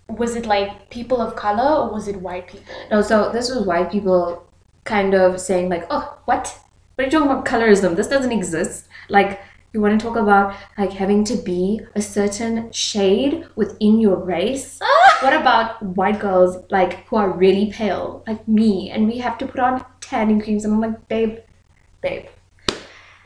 [0.08, 2.74] was it like people of color or was it white people?
[2.90, 4.42] No, so this was white people
[4.82, 6.52] kind of saying like, "Oh, what?
[6.96, 7.94] What are you talking about colorism?
[7.94, 9.38] This doesn't exist." Like,
[9.72, 14.80] you want to talk about like having to be a certain shade within your race?
[14.90, 15.18] Ah!
[15.22, 19.46] What about white girls like who are really pale, like me, and we have to
[19.46, 20.64] put on tanning creams?
[20.64, 21.38] And I'm like, babe,
[22.00, 22.26] babe.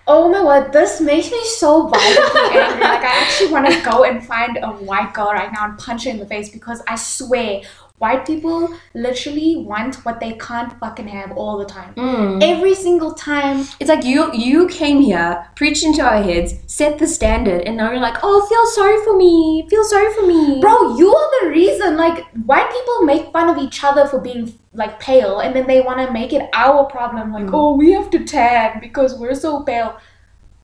[0.07, 2.83] Oh my word, this makes me so violently angry.
[2.83, 6.05] Like I actually want to go and find a white girl right now and punch
[6.05, 7.63] her in the face because I swear
[7.99, 11.95] white people literally want what they can't fucking have all the time.
[11.95, 12.43] Mm.
[12.43, 13.61] Every single time.
[13.79, 17.93] It's like you you came here, preached into our heads, set the standard, and now
[17.93, 21.51] you're like, oh, feel sorry for me, feel sorry for me, Bro, you are the
[21.51, 21.97] reason.
[21.97, 25.81] Like white people make fun of each other for being like pale and then they
[25.81, 27.55] want to make it our problem like, Mm.
[27.55, 29.95] "Oh, we have to tan because we're so pale."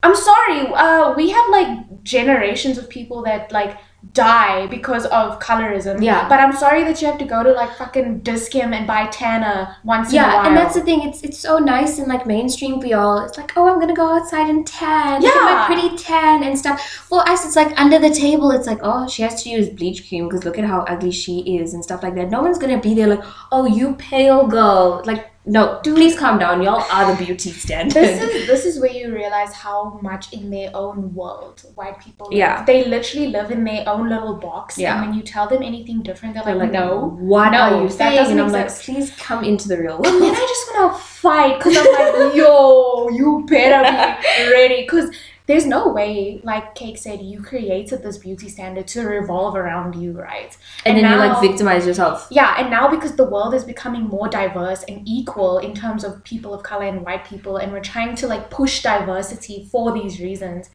[0.03, 0.59] I'm sorry.
[0.85, 3.77] Uh we have like generations of people that like
[4.13, 6.03] die because of colorism.
[6.03, 6.27] Yeah.
[6.27, 9.75] But I'm sorry that you have to go to like fucking Dis-Chem and buy tanner
[9.83, 11.07] once in a Yeah, and that's the thing.
[11.07, 13.23] It's it's so nice and like mainstream for y'all.
[13.23, 15.65] It's like, oh, I'm gonna go outside and tan, Yeah, get my Yeah.
[15.67, 16.81] pretty tan and stuff.
[16.81, 18.51] For us, it's like under the table.
[18.51, 21.39] It's like, oh, she has to use bleach cream because look at how ugly she
[21.57, 22.29] is and stuff like that.
[22.29, 25.01] No one's gonna be there like, oh, you pale girl.
[25.05, 26.61] Like, no, please calm down.
[26.61, 27.93] Y'all are the beauty standard.
[27.95, 32.27] this is this is where you realize how much in their own world white people
[32.27, 32.37] live.
[32.37, 32.63] Yeah.
[32.63, 34.77] They literally live in their own little box.
[34.77, 34.97] Yeah.
[35.01, 37.09] And when you tell them anything different, they're They're like, no.
[37.19, 38.15] what no, are you that saying?
[38.17, 40.35] doesn't and I'm like, please come into the real world." And then.
[40.35, 44.81] I just want to fight because I'm like, yo, you better be ready.
[44.83, 45.09] Because
[45.51, 50.13] there's no way, like Cake said, you created this beauty standard to revolve around you,
[50.13, 50.55] right?
[50.85, 52.27] and then you like victimize yourself.
[52.31, 56.23] Yeah, and now because the world is becoming more diverse and equal in terms of
[56.23, 60.21] people of color and white people, and we're trying to like push diversity for these
[60.21, 60.69] reasons,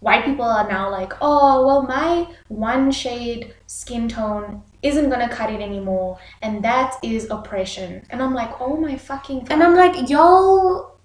[0.00, 5.50] white people are now like, oh, well, my one shade skin tone isn't gonna cut
[5.50, 8.04] it anymore, and that is oppression.
[8.10, 9.52] And I'm like, oh my fucking god.
[9.52, 10.97] And I'm like, y'all,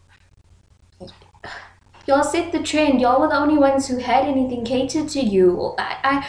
[2.05, 3.01] y'all set the trend.
[3.01, 5.73] Y'all were the only ones who had anything catered to you.
[5.77, 6.27] I, I,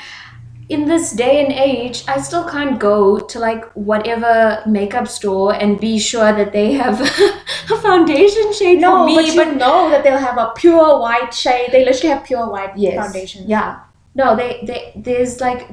[0.68, 5.78] in this day and age, I still can't go to like whatever makeup store and
[5.78, 7.00] be sure that they have
[7.70, 9.37] a foundation shade no, for me.
[9.37, 11.70] but you know that they'll have a pure white shade.
[11.72, 13.44] They literally have pure white yes, foundation.
[13.46, 13.80] yeah,
[14.14, 15.68] no, they, they, there's like.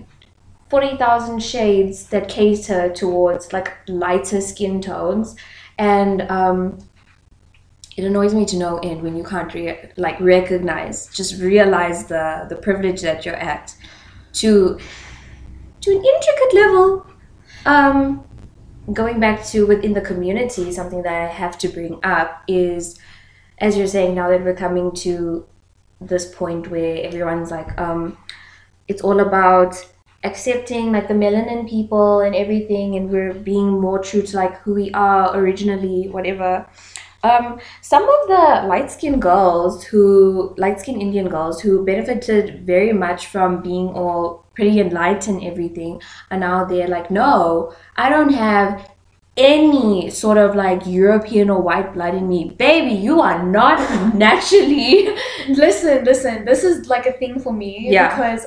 [0.70, 5.36] 40,000 shades that cater towards like lighter skin tones
[5.78, 6.78] and um
[7.98, 12.46] it annoys me to no end when you can't re- like recognize just realize the
[12.50, 13.76] the privilege that you're at
[14.34, 14.80] to
[15.82, 17.06] to an intricate level
[17.66, 18.24] um
[18.94, 23.00] going back to within the community something that i have to bring up is
[23.60, 25.46] as you're saying now that we're coming to
[26.00, 28.18] this point where everyone's like um
[28.88, 29.76] it's all about
[30.24, 34.74] accepting like the melanin people and everything and we're being more true to like who
[34.74, 36.68] we are originally whatever
[37.24, 42.94] um, some of the light skinned girls who light skinned indian girls who benefited very
[42.94, 48.10] much from being all pretty and light and everything are now they're like no i
[48.10, 48.90] don't have
[49.38, 53.80] any sort of like european or white blood in me baby you are not
[54.16, 55.08] naturally
[55.50, 56.46] Listen, listen.
[56.46, 58.10] This is like a thing for me Yeah.
[58.10, 58.46] because,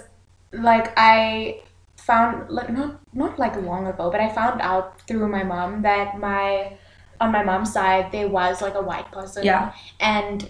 [0.52, 1.60] like, I
[1.96, 6.18] found like not not like long ago, but I found out through my mom that
[6.18, 6.76] my
[7.24, 9.44] on my mom's side there was like a white person.
[9.44, 9.72] Yeah.
[10.00, 10.48] And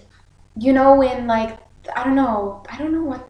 [0.57, 1.57] you know when like
[1.95, 3.29] I don't know I don't know what.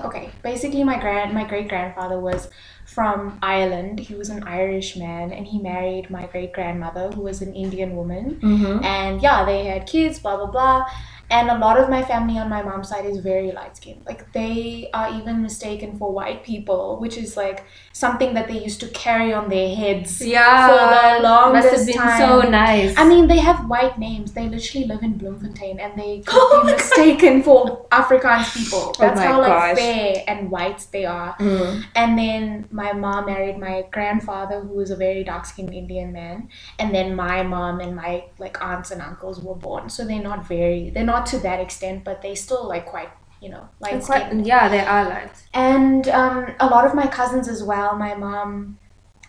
[0.00, 2.48] Okay, basically my grand my great grandfather was
[2.86, 3.98] from Ireland.
[3.98, 7.96] He was an Irish man, and he married my great grandmother, who was an Indian
[7.96, 8.84] woman mm-hmm.
[8.84, 10.86] and yeah they had kids blah blah blah
[11.32, 14.02] and a lot of my family on my mom's side is very light skinned.
[14.06, 18.80] Like they are even mistaken for white people, which is like something that they used
[18.80, 20.68] to carry on their heads Yeah.
[20.68, 20.84] for
[21.18, 22.20] the longest must have been time.
[22.42, 22.94] so nice.
[22.98, 24.32] I mean, they have white names.
[24.32, 28.94] They literally live in Bloemfontein, and they could be mistaken for Afrikaans people.
[28.98, 29.76] That's Oh how like gosh.
[29.78, 31.34] fair and white they are.
[31.38, 31.84] Mm.
[31.94, 36.48] And then my mom married my grandfather, who was a very dark skinned Indian man.
[36.78, 39.88] And then my mom and my like aunts and uncles were born.
[39.88, 43.50] So they're not very, they're not to that extent, but they still like quite, you
[43.50, 44.46] know, light skinned.
[44.46, 45.32] yeah, they are light.
[45.54, 47.96] And um, a lot of my cousins as well.
[47.96, 48.78] My mom,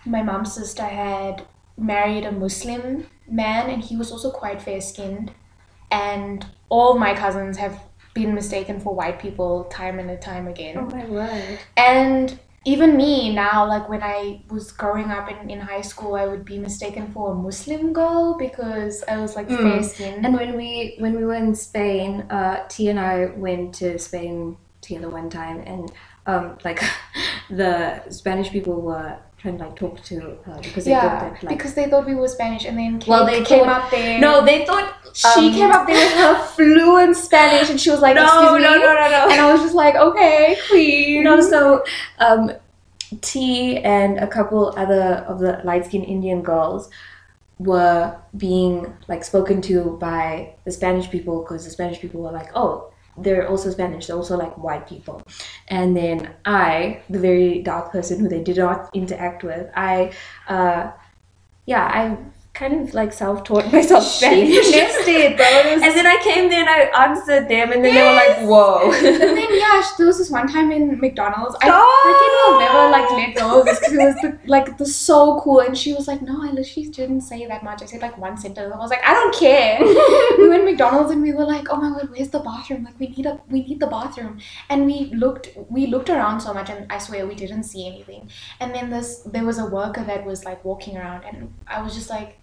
[0.06, 1.45] my mom's sister had
[1.77, 5.32] married a Muslim man, and he was also quite fair skinned.
[5.91, 7.82] And all my cousins have
[8.13, 10.77] been mistaken for white people time and time again.
[10.77, 11.60] Oh my word.
[11.77, 16.26] And even me now, like when I was growing up in, in high school, I
[16.26, 19.62] would be mistaken for a Muslim girl because I was like Mm.
[19.62, 20.26] fair skinned.
[20.26, 24.58] And when we when we were in Spain, uh, T and I went to Spain
[24.82, 25.91] together one time, and
[26.26, 26.82] um, like
[27.49, 31.58] the Spanish people were to like talk to her because they yeah, thought that like
[31.58, 34.19] because they thought we were Spanish, and then Kate Well, they came thought- up there.
[34.19, 37.99] no, they thought she um, came up there with her fluent Spanish, and she was
[37.99, 39.27] like, no, "Excuse no, me," no, no, no.
[39.32, 41.84] and I was just like, "Okay, queen." No, so
[42.19, 42.51] um,
[43.21, 46.89] T and a couple other of the light skinned Indian girls
[47.60, 52.49] were being like spoken to by the Spanish people because the Spanish people were like,
[52.56, 55.21] oh, they're also Spanish, they're also like white people.
[55.67, 60.13] And then I, the very dark person who they did not interact with, I,
[60.47, 60.91] uh,
[61.65, 62.17] yeah, I
[62.54, 64.66] kind of like self taught myself she Spanish.
[64.72, 68.04] finessed it, was- And then I came there and I answered them, and then they
[68.04, 71.56] were like, "Whoa!" And then yeah, there was this one time in McDonald's.
[71.62, 72.06] I Stop!
[72.06, 75.39] freaking will never like let go of this because it was the, like the so
[75.42, 75.62] cool.
[75.62, 77.82] And she was like, "No, I literally didn't say that much.
[77.82, 79.80] I said like one sentence." I was like, "I don't care."
[80.38, 82.84] we went to McDonald's and we were like, "Oh my god, where's the bathroom?
[82.84, 84.38] Like we need a we need the bathroom."
[84.70, 88.30] And we looked we looked around so much, and I swear we didn't see anything.
[88.60, 91.96] And then this there was a worker that was like walking around, and I was
[91.96, 92.38] just like,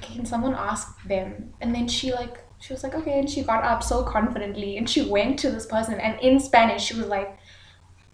[0.00, 3.64] "Can someone ask them?" And then she like she was like, "Okay," and she got
[3.64, 7.36] up so confidently, and she went to this person, and in Spanish she was like.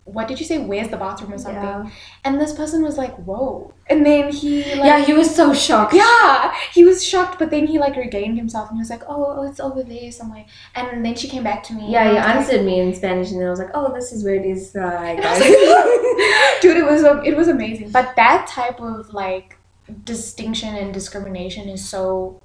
[0.08, 0.58] What did you say?
[0.58, 1.60] Where's the bathroom or something?
[1.60, 1.90] Yeah.
[2.24, 5.94] And this person was like, "Whoa!" And then he like, yeah, he was so shocked.
[5.94, 9.34] yeah, he was shocked, but then he like regained himself and he was like, "Oh,
[9.36, 10.44] oh it's over there somewhere."
[10.76, 11.90] And then she came back to me.
[11.90, 14.12] Yeah, he was like- answered me in Spanish, and then I was like, "Oh, this
[14.12, 17.36] is where it is, uh, And I guys." was like, Dude, it was um, it
[17.36, 17.90] was amazing.
[17.90, 19.55] But that type of like
[20.04, 22.42] distinction and discrimination is so,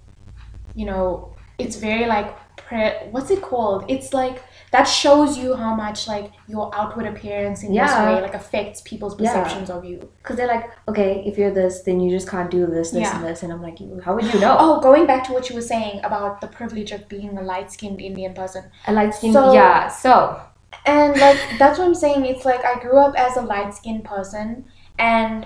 [0.75, 3.85] you know, it's very like pre- what's it called?
[3.87, 7.85] It's like that shows you how much like your outward appearance in Yeah.
[7.87, 9.33] this way like affects people's Yeah.
[9.33, 10.09] perceptions of you.
[10.17, 13.15] Because they're like, "Okay, if you're this, then you just can't do this, this, Yeah.
[13.17, 15.55] and this," and I'm like, "How would you know?" Oh, going back to what you
[15.55, 18.63] were saying about the privilege of being a light-skinned Indian person.
[18.87, 19.33] a light skin.
[19.33, 19.87] So- yeah.
[19.87, 20.39] So
[20.85, 22.25] And like that's what I'm saying.
[22.25, 24.65] It's like I grew up as a light skinned person
[24.97, 25.45] and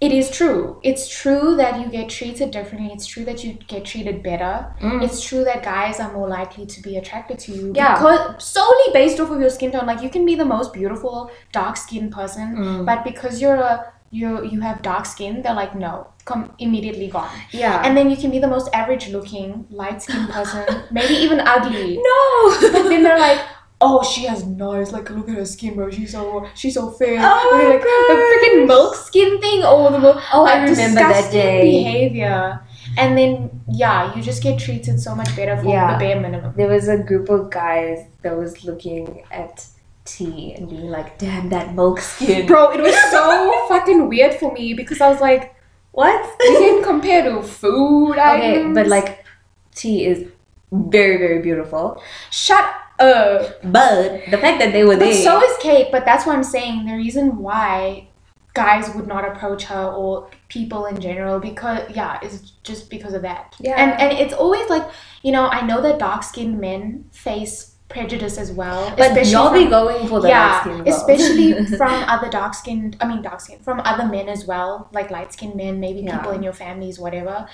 [0.00, 0.78] it is true.
[0.84, 2.90] It's true that you get treated differently.
[2.92, 4.72] It's true that you get treated better.
[4.80, 5.02] Mm.
[5.04, 7.72] It's true that guys are more likely to be attracted to you.
[7.74, 7.94] Yeah.
[7.94, 9.86] Because solely based off of your skin tone.
[9.86, 12.86] Like you can be the most beautiful dark skinned person, Mm.
[12.86, 17.28] but because you're a you you have dark skin, they're like, no, come immediately gone.
[17.50, 17.82] yeah.
[17.84, 21.98] And then you can be the most average looking, light skinned person, maybe even ugly.
[22.00, 22.22] no.
[22.72, 23.40] But then they're like,
[23.80, 25.90] oh, she has nice, like look at her skin, bro.
[25.90, 27.18] She's so she's so fair.
[27.20, 29.60] Oh And like the freaking milk skin thing.
[29.64, 30.18] Oh, the milk.
[30.32, 31.60] Oh, I remember that day.
[31.62, 32.60] Behavior,
[32.96, 35.92] and then yeah, you just get treated so much better for Yeah.
[35.94, 36.54] the bare minimum.
[36.56, 39.66] there was a group of guys that was looking at
[40.04, 44.52] T and being like, "Damn, that milk skin." Bro, it was so fucking weird for
[44.52, 45.54] me because I was like,
[45.92, 46.18] What?
[46.40, 48.74] you can compare to food okay, items.
[48.74, 49.24] but like,
[49.74, 50.26] T is
[50.72, 52.02] very, very beautiful.
[52.30, 52.64] shut
[53.00, 53.60] up.
[53.64, 55.22] But the fact that they were But there.
[55.24, 56.86] so is Kate, but that's what I'm saying.
[56.86, 58.08] The reason why
[58.54, 63.22] guys would not approach her or people in general because yeah, is just because of
[63.22, 63.54] that.
[63.60, 63.76] Yeah.
[63.76, 64.84] And and it's always like,
[65.22, 68.90] you know, I know that dark skinned men face prejudice as well.
[68.98, 70.96] but especially y'all be going for the yeah, light skin girls.
[70.96, 75.10] especially from other dark skinned I mean dark skinned from other men as well, like
[75.10, 76.16] light skinned men, maybe Yeah.
[76.18, 77.46] people in your families, whatever.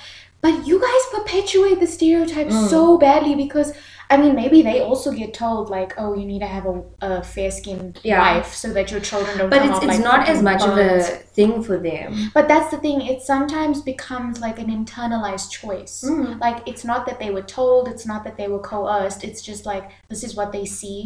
[0.47, 2.69] But you guys perpetuate the stereotype Mm.
[2.73, 3.69] so badly because
[4.15, 6.77] I mean maybe they also get told like, oh, you need to have a,
[7.11, 8.21] a fair skinned Yeah.
[8.25, 10.91] wife so that your children don't but it's, it's like not as much of a
[11.39, 12.09] thing for them.
[12.37, 15.95] But that's the thing, it sometimes becomes like an internalized choice.
[16.07, 16.39] Mm.
[16.47, 19.63] Like it's not that they were told, it's not that they were coerced, it's just
[19.73, 20.99] like this is what they see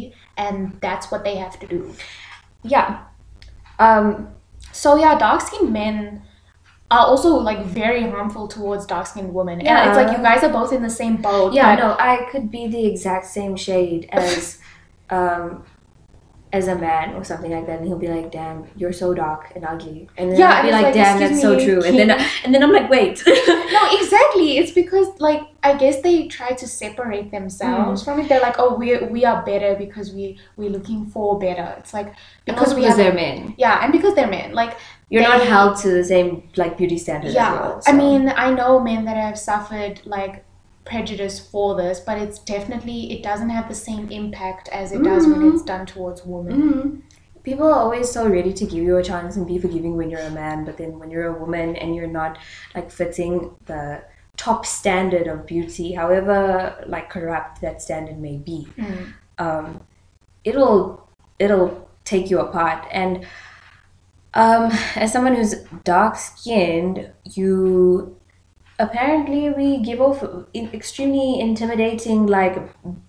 [0.43, 1.81] and that's what they have to do.
[2.75, 2.89] Yeah.
[3.87, 4.09] Um,
[4.83, 5.97] So yeah, dark skinned men
[6.91, 9.61] are also like very harmful towards dark skinned women.
[9.61, 11.53] And it's like you guys are both in the same boat.
[11.53, 14.57] Yeah, no, I could be the exact same shade as
[15.09, 15.63] um
[16.51, 19.51] as a man or something like that, and he'll be like, "Damn, you're so dark
[19.55, 21.95] and ugly," and then Yeah, I'll be like, like, "Damn, that's so me, true," and
[21.95, 22.27] then king.
[22.43, 23.23] and then I'm like, "Wait."
[23.71, 24.57] No, exactly.
[24.57, 27.31] It's because like I guess they try to separate Mm.
[27.31, 28.27] themselves from it.
[28.27, 31.75] They're like, oh, we we are better because we we're looking for better.
[31.77, 32.15] It's like
[32.45, 34.53] because we they're men, yeah, and because they're men.
[34.53, 34.75] Like
[35.09, 37.33] you're not held to the same like beauty standard.
[37.33, 40.45] yeah, as well, I mean, I know men that have suffered like
[40.85, 45.27] prejudice for this, but it's definitely it doesn't have the same impact as it does
[45.27, 46.61] when it's done towards women.
[46.61, 47.01] Mhm.
[47.43, 50.19] People are always so ready to give you a chance and be forgiving when you're
[50.21, 52.37] a man, but then when you're a woman and you're not
[52.75, 54.01] like fitting the
[54.37, 59.13] top standard of beauty, however like corrupt that standard may be, Mm.
[59.37, 59.81] um,
[60.43, 61.07] it'll
[61.39, 62.85] it'll take you apart.
[62.91, 63.25] And
[64.33, 68.15] um, as someone who's dark skinned, you
[68.79, 70.23] apparently we give off
[70.55, 72.57] extremely intimidating like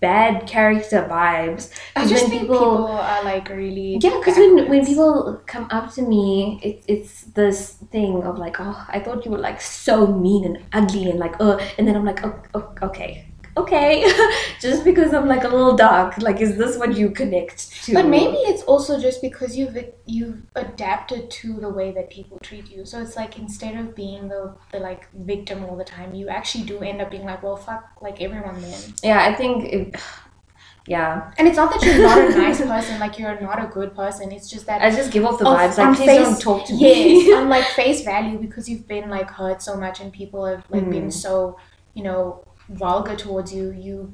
[0.01, 1.71] bad character vibes.
[1.95, 5.67] I just when think people- people, are like really yeah, because when, when people come
[5.71, 9.61] up to me, it, it's this thing of like, oh, I thought you were like
[9.61, 13.25] so mean and ugly and like, oh, and then I'm like, oh, oh, okay,
[13.61, 14.05] okay,
[14.59, 17.93] just because I'm like a little dark, like, is this what you connect to?
[17.93, 22.69] But maybe it's also just because you've you've adapted to the way that people treat
[22.71, 22.85] you.
[22.85, 26.65] So it's like instead of being the, the like victim all the time, you actually
[26.65, 28.79] do end up being like, well, fuck, like everyone then.
[29.03, 29.95] Yeah, I think, it,
[30.87, 33.95] yeah, And it's not that you're not a nice person, like you're not a good
[33.95, 34.31] person.
[34.31, 36.73] It's just that I just give off the vibes like, please face- don't talk to
[36.73, 37.33] yes, me.
[37.33, 40.89] on like face value because you've been like hurt so much and people have like
[40.89, 41.13] been Mm.
[41.13, 41.57] so
[41.93, 43.71] you know vulgar towards you.
[43.71, 44.13] You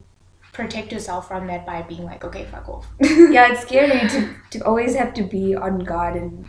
[0.53, 2.88] protect yourself from that by being like, okay, fuck off.
[2.99, 6.45] yeah, it's scary to, to always have to be on guard and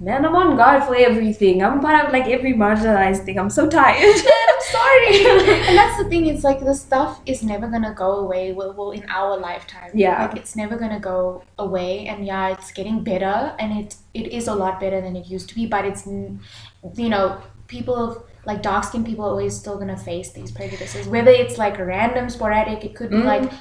[0.00, 1.62] man, I'm on guard for everything.
[1.62, 3.38] I'm part of like every marginalized thing.
[3.38, 3.98] I'm so tired.
[4.52, 5.26] I'm sorry.
[5.68, 6.26] and that's the thing.
[6.26, 8.52] It's like the stuff is never gonna go away.
[8.52, 10.24] Well, well, in our lifetime, Yeah.
[10.26, 12.06] like it's never gonna go away.
[12.06, 15.48] And yeah, it's getting better, and it it is a lot better than it used
[15.50, 15.66] to be.
[15.66, 20.50] But it's you know people like dark skinned people are always still gonna face these
[20.50, 21.06] prejudices.
[21.08, 23.24] Whether it's like random, sporadic, it could be Mm.
[23.24, 23.52] like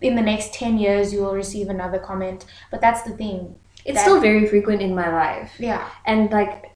[0.00, 2.44] in the next ten years you will receive another comment.
[2.70, 3.56] But that's the thing.
[3.86, 5.52] it's That- still very frequent in my life.
[5.58, 5.86] Yeah.
[6.06, 6.70] And like,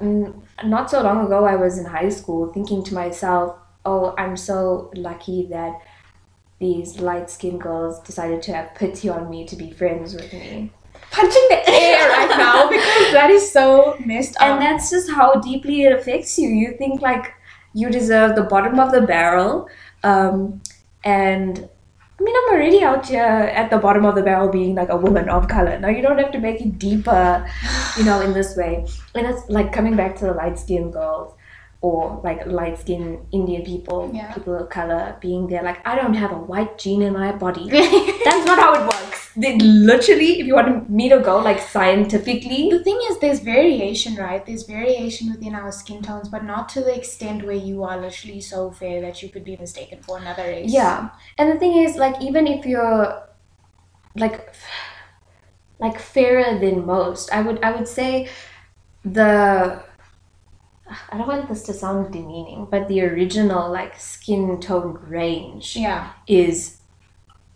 [0.00, 4.90] not so long ago, I was in high school thinking to myself, oh, I'm so
[4.94, 5.74] lucky that
[6.58, 10.72] these light skinned girls decided to have pity on me to be friends with me.
[11.14, 14.42] Punching the air right now because that is so messed up.
[14.42, 16.48] And that's just how deeply it affects you.
[16.48, 17.32] You think like
[17.72, 19.68] you deserve the bottom of the barrel.
[20.02, 20.60] Um,
[21.04, 21.68] and
[22.18, 23.22] I mean, I'm already out here
[23.60, 25.78] at the bottom of the barrel being like a woman of color.
[25.78, 27.44] Now, you don't have to make it deeper,
[27.98, 28.86] you know, in this way.
[29.14, 31.34] And it's like coming back to the light skinned girls
[31.80, 34.32] or like light skinned Indian people, Yeah.
[34.32, 37.68] people of color being there, like, I don't have a white gene in my body.
[38.24, 39.23] That's not how it works.
[39.36, 44.14] They literally, if you want me to go like scientifically, The thing is, there's variation,
[44.16, 44.44] right?
[44.46, 48.40] There's variation within our skin tones, but not to the extent where you are literally
[48.40, 50.72] so fair that you could be mistaken for another race.
[50.72, 51.08] Yeah.
[51.36, 53.22] And the thing is, like, even if you're
[54.16, 54.54] like
[55.80, 58.28] like fairer than most, I would I would say
[59.04, 59.82] the
[61.10, 66.10] I don't want this to sound demeaning, but the original like skin tone range Yeah.
[66.28, 66.78] is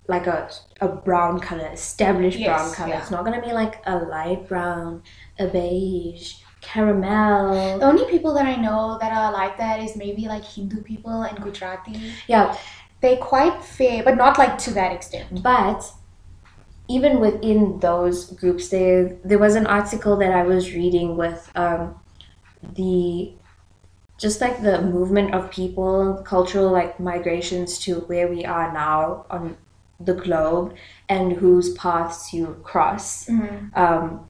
[0.09, 0.51] like a
[0.81, 2.89] a brown color, established brown color.
[2.89, 3.01] yeah.
[3.01, 5.03] It's not gonna be like a light brown,
[5.39, 7.79] a beige, caramel.
[7.79, 11.23] The only people that I know that are like that is maybe like Hindu people
[11.23, 12.13] and Gujarati.
[12.27, 12.57] Yeah,
[13.01, 15.43] They're quite fair, but not like to that extent.
[15.43, 15.93] But
[16.89, 22.01] even within those groups, there there was an article that I was reading with um,
[22.75, 23.33] the
[24.19, 29.57] just like the movement of people, cultural like migrations to where we are now on
[30.01, 30.74] the globe,
[31.09, 33.26] and whose paths you cross.
[33.26, 33.76] Mhm.
[33.76, 34.28] Um,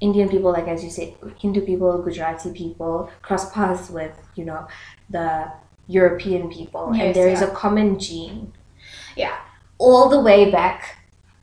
[0.00, 4.66] Indian people, like as you said, Hindu people, Gujarati people cross paths with you know
[5.10, 5.50] the
[5.88, 7.48] European people, Yes, and there is yeah.
[7.48, 8.52] a common gene
[9.16, 9.34] Yeah.
[9.78, 10.96] all the way back.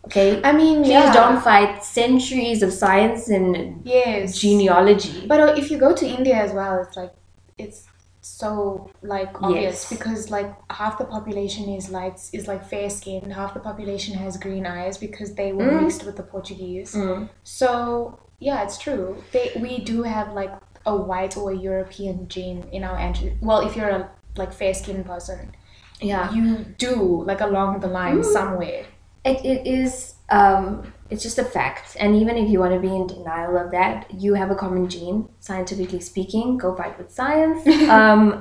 [0.06, 1.14] Okay, I mean, please yeah.
[1.14, 4.40] don't fight centuries of science and Yes.
[4.40, 5.28] genealogy.
[5.28, 7.14] But uh, if you go to India as well, it's like
[7.58, 7.86] it's
[8.28, 9.90] so like obvious Yes.
[9.90, 14.38] because like half the population is light is like fair skinned, half the population has
[14.38, 15.82] green eyes because they were Mm.
[15.84, 16.94] mixed with the Portuguese.
[16.96, 17.30] Mm.
[17.44, 19.24] So yeah, it's true.
[19.34, 20.54] They we do have like
[20.86, 23.38] a white or a European gene in our ancestry.
[23.42, 25.52] Well, if you're a like fair skinned person,
[26.00, 26.44] Yeah, you
[26.78, 28.26] do like along the line Mm.
[28.38, 28.84] somewhere.
[29.26, 31.96] it, it is um, it's just a fact.
[32.00, 34.90] And even if you want to be in denial of that, you have a common
[34.90, 36.58] gene, scientifically speaking.
[36.58, 37.66] Go fight with science.
[37.90, 38.40] um,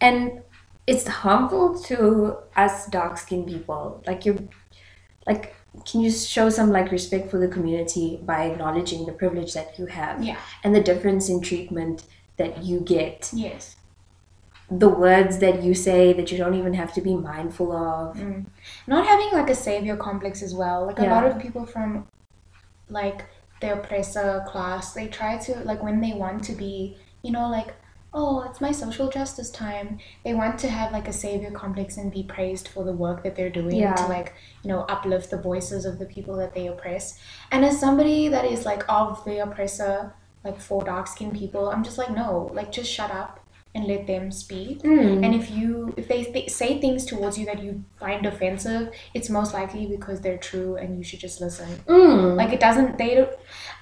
[0.00, 0.42] and
[0.86, 4.02] it's harmful to us dark skinned people.
[4.06, 4.38] Like you're
[5.26, 5.54] like
[5.84, 9.86] can you show some like respect for the community by acknowledging the privilege that you
[9.86, 10.38] have Yeah.
[10.64, 12.04] and the difference in treatment
[12.38, 13.75] that you get Yes.
[14.70, 18.46] The words that you say that you don't even have to be mindful of Mm.
[18.86, 20.86] Not having like a savior complex as well.
[20.86, 22.06] Like a lot of people from
[22.88, 23.24] like
[23.60, 27.74] the oppressor class, they try to like when they want to be, you know, like,
[28.12, 29.98] oh, it's my social justice time.
[30.24, 33.36] They want to have like a savior complex and be praised for the work that
[33.36, 33.94] they're doing Yeah.
[33.94, 37.18] to like, you know, uplift the voices of the people that they oppress.
[37.52, 40.12] And as somebody that is like of the oppressor,
[40.44, 43.45] like for dark skinned people, I'm just like, no, like just shut up
[43.76, 44.82] and let them speak.
[44.82, 45.24] Mm.
[45.24, 49.28] And if you if they th- say things towards you that you find offensive, it's
[49.28, 51.68] most likely because they're true and you should just listen.
[51.86, 52.36] Mm.
[52.36, 53.30] Like it doesn't they don't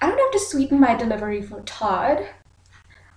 [0.01, 2.27] I don't have to sweeten my delivery for Todd.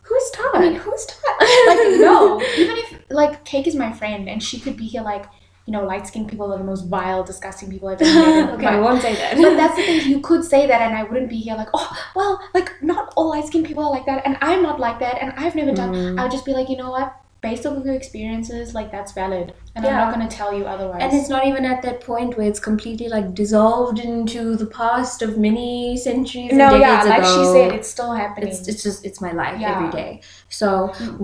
[0.03, 0.55] who's Todd?
[0.55, 1.25] I mean, who's Todd?
[1.67, 5.27] Like no, even if like Cake is my friend and she could be here like
[5.69, 8.55] you know, light skinned people are the most vile, disgusting people I've ever met.
[8.55, 9.37] okay, I won't say that.
[9.37, 11.91] but that's the thing, you could say that and I wouldn't be here like, oh,
[12.17, 15.17] well, like not all light skinned people are like that and I'm not like that
[15.23, 16.19] and I've never done Mm.
[16.19, 17.09] I would just be like, you know what?
[17.49, 19.53] Based off of your experiences, like that's valid.
[19.77, 19.91] And Yeah.
[19.91, 21.01] I'm not gonna tell you otherwise.
[21.03, 25.23] and it's not even at that point where it's completely like dissolved into the past
[25.27, 28.49] of many centuries no, yeah, like she said, it's still happening.
[28.49, 29.75] it's, it's just it's my life Yeah.
[29.77, 30.13] every day
[30.61, 30.69] so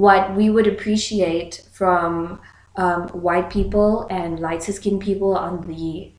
[0.07, 2.41] what we would appreciate from
[2.77, 6.11] um, white people and lighter skinned people on the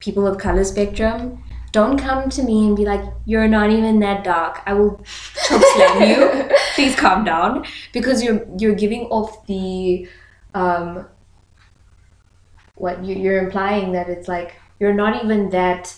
[0.00, 1.42] people of color spectrum.
[1.70, 4.62] Don't come to me and be like you're not even that dark.
[4.66, 5.02] I will
[5.48, 6.50] choke slam you.
[6.74, 7.64] Please calm down.
[7.92, 10.08] Because you're you're giving off the
[10.54, 11.06] um
[12.74, 15.96] what you, you're implying that it's like you're not even that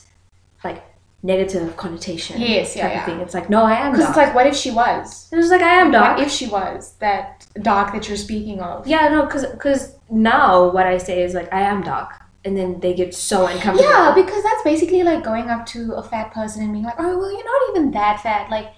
[0.62, 0.84] like
[1.25, 2.99] negative connotation Yes, yeah, type yeah.
[3.01, 5.29] of thing it's like no i am Because it's like, what if she was?
[5.33, 6.18] and it's like I am dark.
[6.18, 8.87] What if she was that dark that you're speaking of?
[8.87, 12.11] yeah, no, because because now what I say is like I am dark,
[12.45, 13.91] and then they get so uncomfortable.
[13.91, 17.18] Yeah, because that's basically like going up to a fat person and being like, oh,
[17.18, 18.51] well, you're not even that fat.
[18.51, 18.68] Like,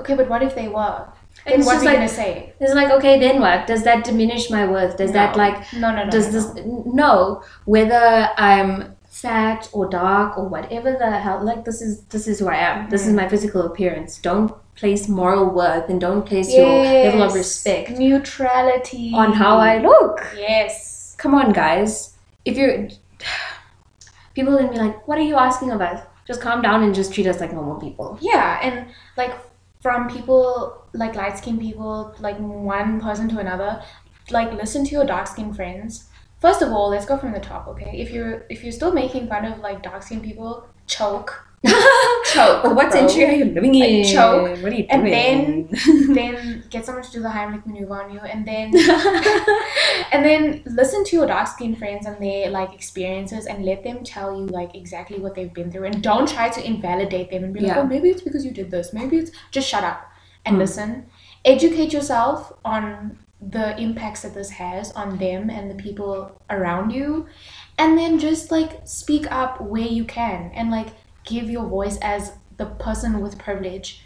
[0.00, 1.06] okay, but what if they were?
[1.44, 2.54] And what are you like- gonna say?
[2.58, 3.66] it's like okay, then what?
[3.66, 4.96] Does that diminish my worth?
[4.96, 6.10] Does that like No, no, no.
[6.10, 6.82] does no, this no.
[7.04, 12.38] no whether I'm fat or dark or whatever the hell like this is this is
[12.40, 12.90] who I am.
[12.90, 13.16] This is Mm-hmm.
[13.16, 14.18] my physical appearance.
[14.18, 19.12] Don't place moral worth and don't place your level of respect Neutrality.
[19.14, 20.20] on how I look.
[20.36, 21.14] Yes.
[21.18, 22.14] Come on, guys.
[22.44, 22.88] If you're
[24.34, 26.04] people then be like, what are you asking of us?
[26.26, 28.18] Just calm down and just treat us like normal people.
[28.20, 28.86] Yeah, and
[29.16, 29.32] like
[29.80, 33.82] from people like light skinned people, like one person to another,
[34.30, 36.05] like listen to your dark skinned friends.
[36.40, 37.92] First of all, let's go from the top, okay?
[37.98, 41.42] If you're if you're still making fun of like dark skinned people, choke.
[41.64, 42.60] choke.
[42.64, 43.00] Oh, what bro.
[43.00, 44.04] century are you living Like, in?
[44.14, 45.12] choke, What are you doing?
[45.14, 46.14] and doing?
[46.14, 48.66] then get someone to do the Heimlich maneuver on you, and then
[50.12, 54.04] and then listen to your dark skinned friends and their like experiences, and let them
[54.04, 57.52] tell you like exactly what they've been through, and don't try to invalidate them and
[57.54, 57.80] be like, Yeah.
[57.80, 60.10] oh, maybe it's because you did this, maybe it's just shut up
[60.44, 60.60] and Hmm.
[60.60, 61.06] listen,
[61.44, 67.26] educate yourself on the impacts that this has on them and the people around you,
[67.78, 70.88] and then just like speak up where you can and like
[71.24, 74.02] give your voice as the person with privilege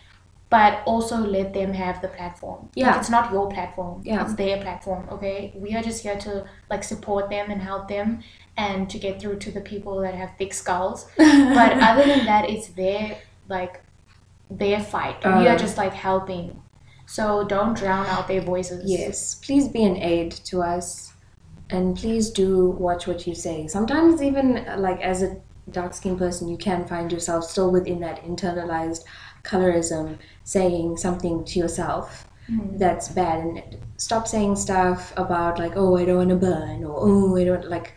[0.49, 2.68] but also let them have the platform.
[2.74, 2.89] Yeah.
[2.91, 4.03] Like, it's not your platform.
[4.05, 4.24] Yeah.
[4.24, 5.53] It's their platform, okay?
[5.55, 8.24] We are just here to like support them and help them
[8.57, 11.07] and to get through to the people that have thick skulls.
[11.16, 13.18] But other than that, it's their
[13.49, 13.81] like
[14.51, 15.24] their fight.
[15.24, 15.55] we Uh.
[15.55, 16.61] are just like helping.
[17.16, 18.82] So don't drown out their voices.
[18.88, 21.12] yes, please be an aid to us,
[21.68, 23.66] and please do watch what you say.
[23.66, 25.36] Sometimes even like as a
[25.72, 29.02] dark skinned person, you can find yourself still within that internalized
[29.42, 32.26] colorism, saying something to yourself.
[32.48, 32.78] Mhm.
[32.78, 33.62] that's bad and
[33.96, 37.68] stop saying stuff about like oh i don't want to burn or oh i don't
[37.70, 37.92] like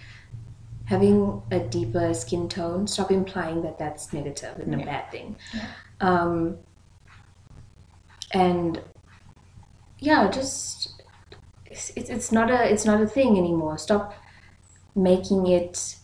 [0.85, 5.65] having a deeper skin tone stop implying that that's negative and a bad thing Yeah.
[6.01, 6.57] um
[8.31, 8.79] and
[10.03, 11.01] yeah just
[11.65, 14.13] it's, it's not a it's not a thing anymore stop
[14.95, 15.95] making it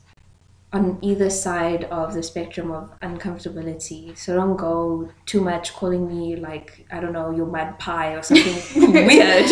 [0.72, 4.16] on either side of the spectrum of uncomfortability.
[4.16, 8.22] So don't go too much calling me like I don't know your mud pie or
[8.22, 9.50] something weird.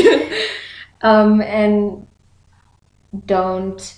[1.01, 2.05] Um, and
[3.25, 3.97] don't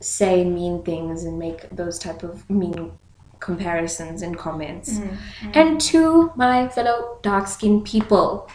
[0.00, 2.92] say mean things and make those type of mean
[3.40, 4.98] comparisons and comments.
[4.98, 5.16] Mhm.
[5.54, 8.48] And to my fellow dark skinned people,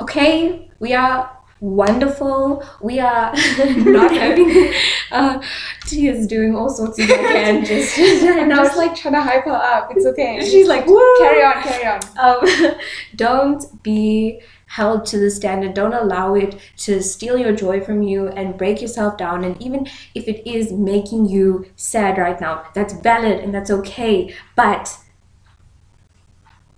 [0.00, 2.64] okay, we are wonderful.
[2.80, 3.32] We are
[3.76, 4.72] not having
[5.10, 5.42] uh,
[5.86, 8.22] Tia's doing all sorts of like hand gestures.
[8.22, 9.90] And I was like trying to hype her up.
[9.94, 10.40] It's okay.
[10.50, 11.16] She's like, woo!
[11.18, 12.00] carry on, carry on.
[12.18, 12.74] um,
[13.16, 15.74] don't be held to the standard.
[15.74, 19.44] Don't allow it to steal your joy from you and break yourself down.
[19.44, 24.34] And even if it is making you sad right now, that's valid and that's okay.
[24.56, 24.96] But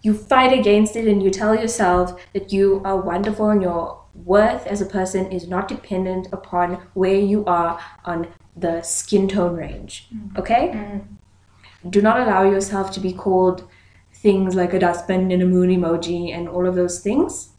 [0.03, 4.67] you fight against it and you tell yourself that you are wonderful and your worth
[4.67, 10.09] as a person is not dependent upon where you are on the skin tone range.
[10.15, 10.39] Mm.
[10.39, 10.69] Okay?
[10.75, 11.91] Mm.
[11.91, 13.69] Do not allow yourself to be called
[14.13, 17.51] things like a dustbin and a moon emoji and all of those things.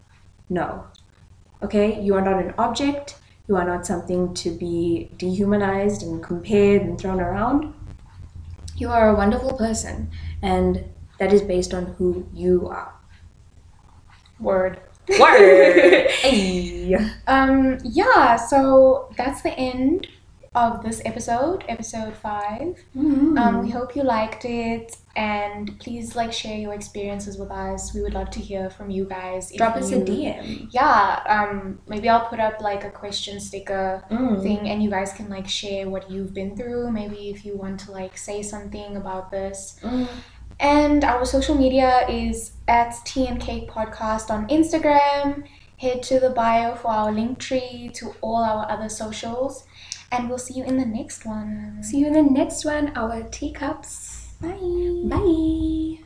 [0.50, 0.86] No.
[1.62, 2.02] Okay?
[2.02, 3.18] You are not an object.
[3.48, 7.74] You are not something to be dehumanized and compared and thrown around.
[8.76, 10.10] You are a wonderful person,
[10.42, 10.84] and
[11.20, 12.94] that is based on who you are.
[14.40, 14.80] Word.
[15.20, 16.10] Word!
[16.12, 16.96] hey!
[17.28, 20.08] Um, yeah, so that's the end
[20.56, 22.78] of this episode, episode 5.
[22.96, 27.94] Um, we hope you liked it and please like share your experiences with us.
[27.94, 29.52] We would love to hear from you guys.
[29.56, 30.68] Drop us a DM.
[30.72, 34.42] Yeah, um, maybe I'll put up like a question sticker Mm.
[34.44, 36.92] thing and you guys can like share what you've been through.
[36.92, 39.80] Maybe if you want to like say something about this.
[39.84, 40.08] Mm.
[40.64, 45.44] And our social media is at Cake Podcast on Instagram.
[45.78, 49.66] Head to the bio for our link tree to all our other socials.
[50.14, 51.84] And we'll see you in the next one.
[51.84, 54.36] See you in the next one, our teacups.
[54.40, 55.04] Bye.
[55.04, 56.03] Bye.